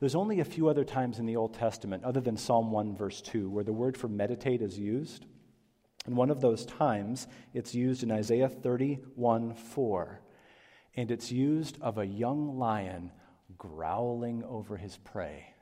There's 0.01 0.15
only 0.15 0.41
a 0.41 0.45
few 0.45 0.69
other 0.69 0.85
times 0.85 1.19
in 1.19 1.27
the 1.27 1.37
Old 1.37 1.55
Testament, 1.55 2.05
other 2.05 2.21
than 2.21 2.37
Psalm 2.37 2.71
1, 2.71 2.97
verse 2.97 3.21
2, 3.23 3.49
where 3.49 3.65
the 3.65 3.73
word 3.73 3.97
for 3.97 4.09
meditate 4.09 4.63
is 4.63 4.79
used. 4.79 5.27
And 6.07 6.17
one 6.17 6.31
of 6.31 6.41
those 6.41 6.67
times, 6.67 7.27
it's 7.55 7.75
used 7.75 8.03
in 8.03 8.11
Isaiah 8.11 8.49
31, 8.49 9.55
4. 9.55 10.21
And 10.97 11.11
it's 11.11 11.33
used 11.33 11.79
of 11.81 11.99
a 11.99 12.07
young 12.07 12.59
lion 12.59 13.11
growling 13.59 14.45
over 14.45 14.77
his 14.77 14.97
prey. 14.99 15.55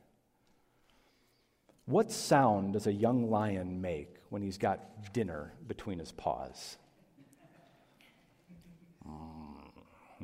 What 1.87 2.11
sound 2.11 2.73
does 2.73 2.87
a 2.87 2.93
young 2.93 3.31
lion 3.31 3.81
make 3.81 4.17
when 4.31 4.43
he's 4.43 4.59
got 4.59 5.13
dinner 5.13 5.53
between 5.67 5.99
his 5.99 6.13
paws? 6.13 6.77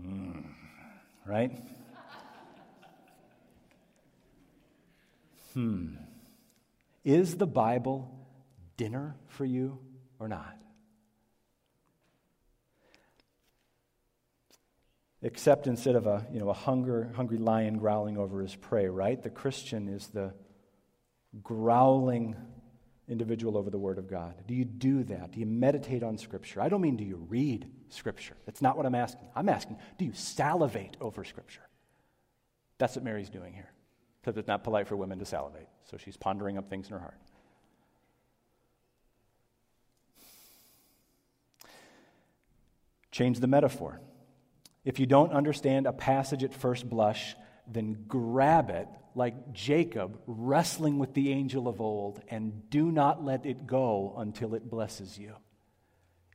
Mm. 0.00 0.44
Right? 1.26 1.52
Hmm. 5.54 5.94
Is 7.04 7.36
the 7.36 7.46
Bible 7.46 8.10
dinner 8.76 9.16
for 9.28 9.44
you 9.44 9.78
or 10.18 10.28
not? 10.28 10.56
Except 15.22 15.66
instead 15.66 15.96
of 15.96 16.06
a, 16.06 16.26
you 16.32 16.40
know, 16.40 16.48
a 16.48 16.54
hunger, 16.54 17.10
hungry 17.14 17.36
lion 17.36 17.78
growling 17.78 18.16
over 18.16 18.40
his 18.40 18.54
prey, 18.54 18.86
right? 18.86 19.22
The 19.22 19.28
Christian 19.28 19.88
is 19.88 20.06
the 20.08 20.32
growling 21.42 22.36
individual 23.10 23.58
over 23.58 23.68
the 23.68 23.78
Word 23.78 23.98
of 23.98 24.08
God? 24.08 24.34
Do 24.46 24.54
you 24.54 24.64
do 24.64 25.04
that? 25.04 25.32
Do 25.32 25.40
you 25.40 25.46
meditate 25.46 26.02
on 26.02 26.16
Scripture? 26.16 26.60
I 26.62 26.68
don't 26.68 26.80
mean 26.80 26.96
do 26.96 27.04
you 27.04 27.26
read 27.28 27.68
Scripture. 27.88 28.36
That's 28.46 28.62
not 28.62 28.76
what 28.76 28.86
I'm 28.86 28.94
asking. 28.94 29.26
I'm 29.34 29.48
asking, 29.48 29.76
do 29.98 30.04
you 30.04 30.12
salivate 30.14 30.96
over 31.00 31.24
Scripture? 31.24 31.62
That's 32.78 32.96
what 32.96 33.04
Mary's 33.04 33.28
doing 33.28 33.52
here. 33.52 33.70
Because 34.20 34.38
it's 34.38 34.48
not 34.48 34.64
polite 34.64 34.88
for 34.88 34.96
women 34.96 35.18
to 35.18 35.24
salivate. 35.24 35.68
So 35.90 35.96
she's 35.96 36.16
pondering 36.16 36.56
up 36.56 36.70
things 36.70 36.86
in 36.86 36.92
her 36.92 36.98
heart. 36.98 37.18
Change 43.10 43.40
the 43.40 43.46
metaphor. 43.46 44.00
If 44.84 44.98
you 44.98 45.06
don't 45.06 45.32
understand 45.32 45.86
a 45.86 45.92
passage 45.92 46.44
at 46.44 46.54
first 46.54 46.88
blush, 46.88 47.34
then 47.72 48.04
grab 48.08 48.70
it 48.70 48.88
like 49.14 49.52
Jacob 49.52 50.20
wrestling 50.26 50.98
with 50.98 51.14
the 51.14 51.32
angel 51.32 51.68
of 51.68 51.80
old 51.80 52.22
and 52.28 52.68
do 52.70 52.90
not 52.90 53.24
let 53.24 53.46
it 53.46 53.66
go 53.66 54.14
until 54.16 54.54
it 54.54 54.68
blesses 54.68 55.18
you. 55.18 55.34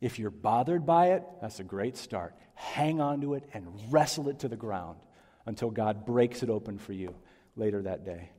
If 0.01 0.19
you're 0.19 0.29
bothered 0.29 0.86
by 0.86 1.11
it, 1.11 1.23
that's 1.41 1.59
a 1.59 1.63
great 1.63 1.97
start. 1.97 2.36
Hang 2.53 3.01
on 3.01 3.21
to 3.21 3.33
it 3.33 3.43
and 3.53 3.67
wrestle 3.89 4.29
it 4.29 4.39
to 4.39 4.47
the 4.47 4.57
ground 4.57 4.99
until 5.45 5.71
God 5.71 6.05
breaks 6.05 6.43
it 6.43 6.49
open 6.49 6.77
for 6.77 6.93
you 6.93 7.15
later 7.55 7.81
that 7.83 8.03
day. 8.03 8.29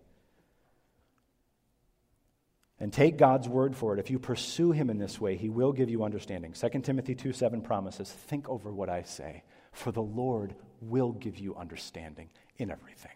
And 2.79 2.93
take 2.93 3.17
God's 3.17 3.49
word 3.49 3.75
for 3.75 3.95
it. 3.95 4.01
If 4.01 4.11
you 4.11 4.19
pursue 4.19 4.71
him 4.71 4.91
in 4.91 4.99
this 4.99 5.19
way, 5.19 5.37
he 5.37 5.49
will 5.49 5.73
give 5.73 5.89
you 5.89 6.05
understanding. 6.05 6.53
2 6.53 6.81
Timothy 6.81 7.15
2 7.15 7.33
7 7.33 7.63
promises, 7.63 8.11
Think 8.11 8.51
over 8.51 8.71
what 8.71 8.91
I 8.91 9.03
say, 9.03 9.45
for 9.73 9.93
the 9.93 10.03
Lord 10.03 10.55
will 10.83 11.13
give 11.13 11.39
you 11.39 11.57
understanding 11.57 12.29
in 12.59 12.71
everything. 12.71 13.13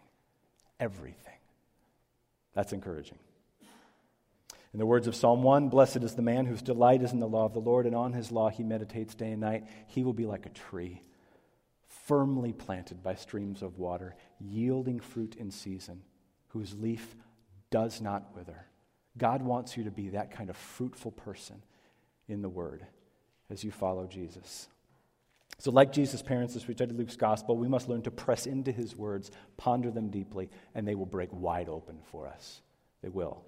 Everything. 0.79 1.33
That's 2.53 2.73
encouraging. 2.73 3.19
In 4.73 4.79
the 4.79 4.85
words 4.85 5.07
of 5.07 5.15
Psalm 5.15 5.43
1, 5.43 5.67
blessed 5.69 5.97
is 5.97 6.15
the 6.15 6.21
man 6.21 6.45
whose 6.45 6.61
delight 6.61 7.01
is 7.01 7.11
in 7.11 7.19
the 7.19 7.27
law 7.27 7.45
of 7.45 7.53
the 7.53 7.59
Lord, 7.59 7.85
and 7.85 7.95
on 7.95 8.13
his 8.13 8.31
law 8.31 8.49
he 8.49 8.63
meditates 8.63 9.15
day 9.15 9.31
and 9.31 9.41
night. 9.41 9.65
He 9.87 10.03
will 10.03 10.13
be 10.13 10.25
like 10.25 10.45
a 10.45 10.49
tree, 10.49 11.01
firmly 12.05 12.53
planted 12.53 13.03
by 13.03 13.15
streams 13.15 13.61
of 13.61 13.79
water, 13.79 14.15
yielding 14.39 15.01
fruit 15.01 15.35
in 15.35 15.51
season, 15.51 16.01
whose 16.49 16.73
leaf 16.73 17.15
does 17.69 17.99
not 17.99 18.33
wither. 18.35 18.65
God 19.17 19.41
wants 19.41 19.75
you 19.75 19.83
to 19.83 19.91
be 19.91 20.09
that 20.09 20.31
kind 20.31 20.49
of 20.49 20.55
fruitful 20.55 21.11
person 21.11 21.61
in 22.29 22.41
the 22.41 22.49
Word 22.49 22.85
as 23.49 23.65
you 23.65 23.71
follow 23.71 24.07
Jesus. 24.07 24.69
So, 25.57 25.71
like 25.71 25.91
Jesus' 25.91 26.21
parents, 26.21 26.55
as 26.55 26.67
we 26.67 26.73
study 26.73 26.93
Luke's 26.93 27.15
gospel, 27.15 27.55
we 27.55 27.67
must 27.67 27.87
learn 27.87 28.01
to 28.03 28.11
press 28.11 28.47
into 28.47 28.71
his 28.71 28.95
words, 28.95 29.29
ponder 29.57 29.91
them 29.91 30.09
deeply, 30.09 30.49
and 30.73 30.87
they 30.87 30.95
will 30.95 31.05
break 31.05 31.29
wide 31.31 31.69
open 31.69 31.99
for 32.11 32.27
us. 32.27 32.61
They 33.03 33.09
will. 33.09 33.43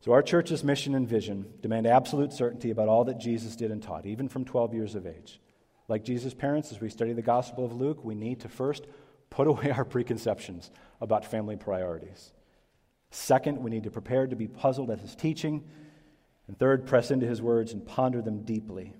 So, 0.00 0.12
our 0.12 0.22
church's 0.22 0.64
mission 0.64 0.94
and 0.94 1.08
vision 1.08 1.52
demand 1.60 1.86
absolute 1.86 2.32
certainty 2.32 2.70
about 2.70 2.88
all 2.88 3.04
that 3.04 3.18
Jesus 3.18 3.56
did 3.56 3.70
and 3.70 3.82
taught, 3.82 4.06
even 4.06 4.28
from 4.28 4.44
12 4.44 4.72
years 4.74 4.94
of 4.94 5.06
age. 5.06 5.40
Like 5.88 6.04
Jesus' 6.04 6.34
parents, 6.34 6.72
as 6.72 6.80
we 6.80 6.88
study 6.88 7.12
the 7.12 7.22
gospel 7.22 7.64
of 7.64 7.72
Luke, 7.72 8.04
we 8.04 8.14
need 8.14 8.40
to 8.40 8.48
first 8.48 8.86
put 9.30 9.46
away 9.48 9.70
our 9.70 9.84
preconceptions 9.84 10.70
about 11.00 11.24
family 11.24 11.56
priorities. 11.56 12.32
Second, 13.10 13.58
we 13.58 13.70
need 13.70 13.84
to 13.84 13.90
prepare 13.90 14.26
to 14.26 14.36
be 14.36 14.48
puzzled 14.48 14.90
at 14.90 15.00
his 15.00 15.14
teaching. 15.14 15.62
And 16.48 16.58
third, 16.58 16.86
press 16.86 17.10
into 17.10 17.26
his 17.26 17.40
words 17.40 17.72
and 17.72 17.86
ponder 17.86 18.20
them 18.20 18.42
deeply. 18.42 18.94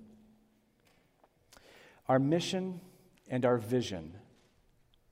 Our 2.09 2.19
mission 2.19 2.81
and 3.29 3.45
our 3.45 3.59
vision 3.59 4.15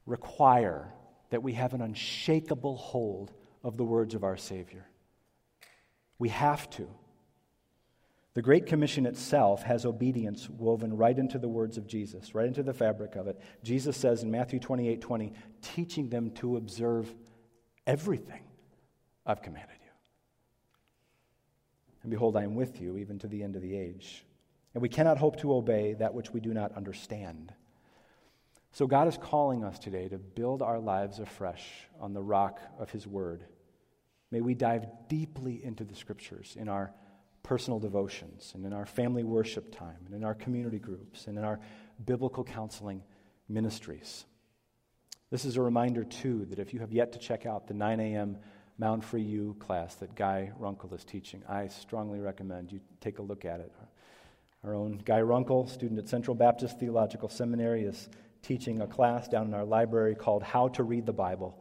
require 0.07 0.93
that 1.31 1.43
we 1.43 1.55
have 1.55 1.73
an 1.73 1.81
unshakable 1.81 2.77
hold 2.77 3.33
of 3.63 3.77
the 3.77 3.85
words 3.85 4.15
of 4.15 4.25
our 4.25 4.37
Savior. 4.37 4.87
We 6.19 6.29
have 6.29 6.69
to. 6.71 6.89
The 8.35 8.43
Great 8.43 8.67
Commission 8.67 9.05
itself 9.07 9.63
has 9.63 9.85
obedience 9.85 10.49
woven 10.49 10.97
right 10.97 11.19
into 11.19 11.39
the 11.39 11.49
words 11.49 11.77
of 11.77 11.87
Jesus, 11.87 12.35
right 12.35 12.47
into 12.47 12.63
the 12.63 12.73
fabric 12.73 13.15
of 13.17 13.27
it. 13.27 13.41
Jesus 13.63 13.97
says 13.97 14.23
in 14.23 14.31
Matthew 14.31 14.59
28 14.59 15.01
20, 15.01 15.33
teaching 15.61 16.09
them 16.09 16.31
to 16.33 16.57
observe 16.57 17.15
everything 17.87 18.43
I've 19.27 19.43
commanded 19.43 19.77
you. 19.83 19.91
And 22.03 22.11
behold, 22.11 22.37
I 22.37 22.43
am 22.43 22.55
with 22.55 22.81
you 22.81 22.97
even 22.97 23.19
to 23.21 23.27
the 23.27 23.43
end 23.43 23.55
of 23.57 23.63
the 23.63 23.77
age. 23.77 24.25
And 24.75 24.83
we 24.83 24.89
cannot 24.89 25.19
hope 25.19 25.37
to 25.41 25.55
obey 25.55 25.95
that 25.95 26.15
which 26.15 26.33
we 26.33 26.41
do 26.41 26.55
not 26.55 26.73
understand. 26.73 27.53
So, 28.73 28.87
God 28.87 29.07
is 29.07 29.19
calling 29.19 29.65
us 29.65 29.79
today 29.79 30.09
to 30.09 30.17
build 30.19 30.63
our 30.63 30.79
lives 30.79 31.19
afresh 31.19 31.69
on 32.01 32.15
the 32.15 32.23
rock 32.23 32.59
of 32.79 32.91
His 32.91 33.07
Word. 33.07 33.45
May 34.31 34.41
we 34.41 34.55
dive 34.55 34.87
deeply 35.09 35.63
into 35.63 35.85
the 35.85 35.95
Scriptures 35.95 36.57
in 36.59 36.71
our 36.71 36.95
personal 37.43 37.79
devotions 37.79 38.53
and 38.55 38.65
in 38.65 38.73
our 38.73 38.87
family 38.87 39.25
worship 39.25 39.77
time 39.77 39.99
and 40.07 40.15
in 40.15 40.25
our 40.25 40.35
community 40.35 40.79
groups 40.79 41.27
and 41.27 41.37
in 41.37 41.45
our 41.45 41.61
biblical 42.03 42.45
counseling 42.45 43.03
ministries. 43.47 44.25
This 45.31 45.45
is 45.45 45.57
a 45.57 45.63
reminder, 45.63 46.05
too, 46.05 46.47
that 46.47 46.59
if 46.59 46.73
you 46.73 46.81
have 46.81 46.93
yet 46.93 47.13
to 47.13 47.19
check 47.19 47.45
out 47.45 47.67
the 47.67 47.75
9 47.75 48.01
a.m. 48.01 48.39
Mound 48.79 49.05
Free 49.05 49.23
U 49.23 49.55
class 49.59 49.95
that 49.97 50.15
Guy 50.15 50.51
Runkle 50.59 50.95
is 50.95 51.05
teaching, 51.05 51.43
I 51.49 51.69
strongly 51.69 52.21
recommend 52.21 52.73
you 52.73 52.81
take 53.01 53.19
a 53.19 53.23
look 53.23 53.45
at 53.45 53.61
it. 53.61 53.73
Our 54.65 54.77
own 54.77 55.03
Guy 55.05 55.21
Runkle, 55.23 55.67
student 55.67 55.99
at 55.99 56.09
Central 56.09 56.37
Baptist 56.37 56.79
Theological 56.79 57.29
Seminary, 57.29 57.83
is 57.83 58.09
teaching 58.43 58.81
a 58.81 58.87
class 58.87 59.27
down 59.27 59.49
in 59.49 59.55
our 59.55 59.65
library 59.65 60.15
called 60.15 60.45
How 60.45 60.69
to 60.69 60.85
Read 60.85 61.05
the 61.05 61.13
Bible, 61.13 61.61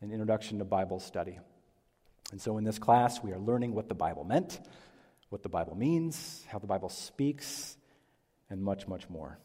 an 0.00 0.10
introduction 0.10 0.58
to 0.58 0.64
Bible 0.64 0.98
study. 0.98 1.38
And 2.32 2.40
so 2.40 2.58
in 2.58 2.64
this 2.64 2.80
class, 2.80 3.22
we 3.22 3.30
are 3.30 3.38
learning 3.38 3.74
what 3.74 3.88
the 3.88 3.94
Bible 3.94 4.24
meant, 4.24 4.58
what 5.28 5.44
the 5.44 5.48
Bible 5.48 5.76
means, 5.76 6.44
how 6.48 6.58
the 6.58 6.66
Bible 6.66 6.88
speaks, 6.88 7.76
and 8.50 8.60
much, 8.60 8.88
much 8.88 9.08
more. 9.08 9.38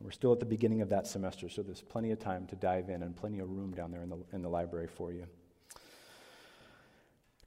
We're 0.00 0.12
still 0.12 0.32
at 0.32 0.38
the 0.38 0.46
beginning 0.46 0.82
of 0.82 0.90
that 0.90 1.08
semester, 1.08 1.48
so 1.48 1.62
there's 1.62 1.82
plenty 1.82 2.12
of 2.12 2.20
time 2.20 2.46
to 2.46 2.54
dive 2.54 2.90
in 2.90 3.02
and 3.02 3.16
plenty 3.16 3.40
of 3.40 3.50
room 3.50 3.74
down 3.74 3.90
there 3.90 4.02
in 4.02 4.08
the, 4.08 4.18
in 4.32 4.42
the 4.42 4.48
library 4.48 4.86
for 4.86 5.12
you. 5.12 5.26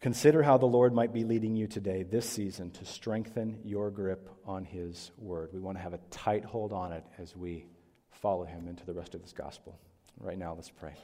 Consider 0.04 0.43
how 0.43 0.58
the 0.58 0.66
Lord 0.66 0.93
might 0.93 1.14
be 1.14 1.24
leading 1.24 1.56
you 1.56 1.66
today, 1.66 2.04
this 2.04 2.30
season, 2.30 2.72
to 2.72 2.84
strengthen 2.84 3.58
your 3.64 3.89
grip 3.89 4.30
on 4.45 4.66
His 4.66 5.12
word. 5.18 5.51
We 5.54 5.62
want 5.62 5.78
to 5.78 5.82
have 5.82 5.93
a 5.93 5.99
tight 6.12 6.43
hold 6.43 6.74
on 6.74 6.91
it 6.91 7.06
as 7.18 7.38
we 7.38 7.68
follow 8.12 8.43
Him 8.43 8.68
into 8.68 8.86
the 8.86 8.93
rest 8.93 9.16
of 9.16 9.22
this 9.22 9.32
gospel. 9.32 9.80
Right 10.20 10.38
now, 10.38 10.56
let's 10.56 10.70
pray. 10.70 10.95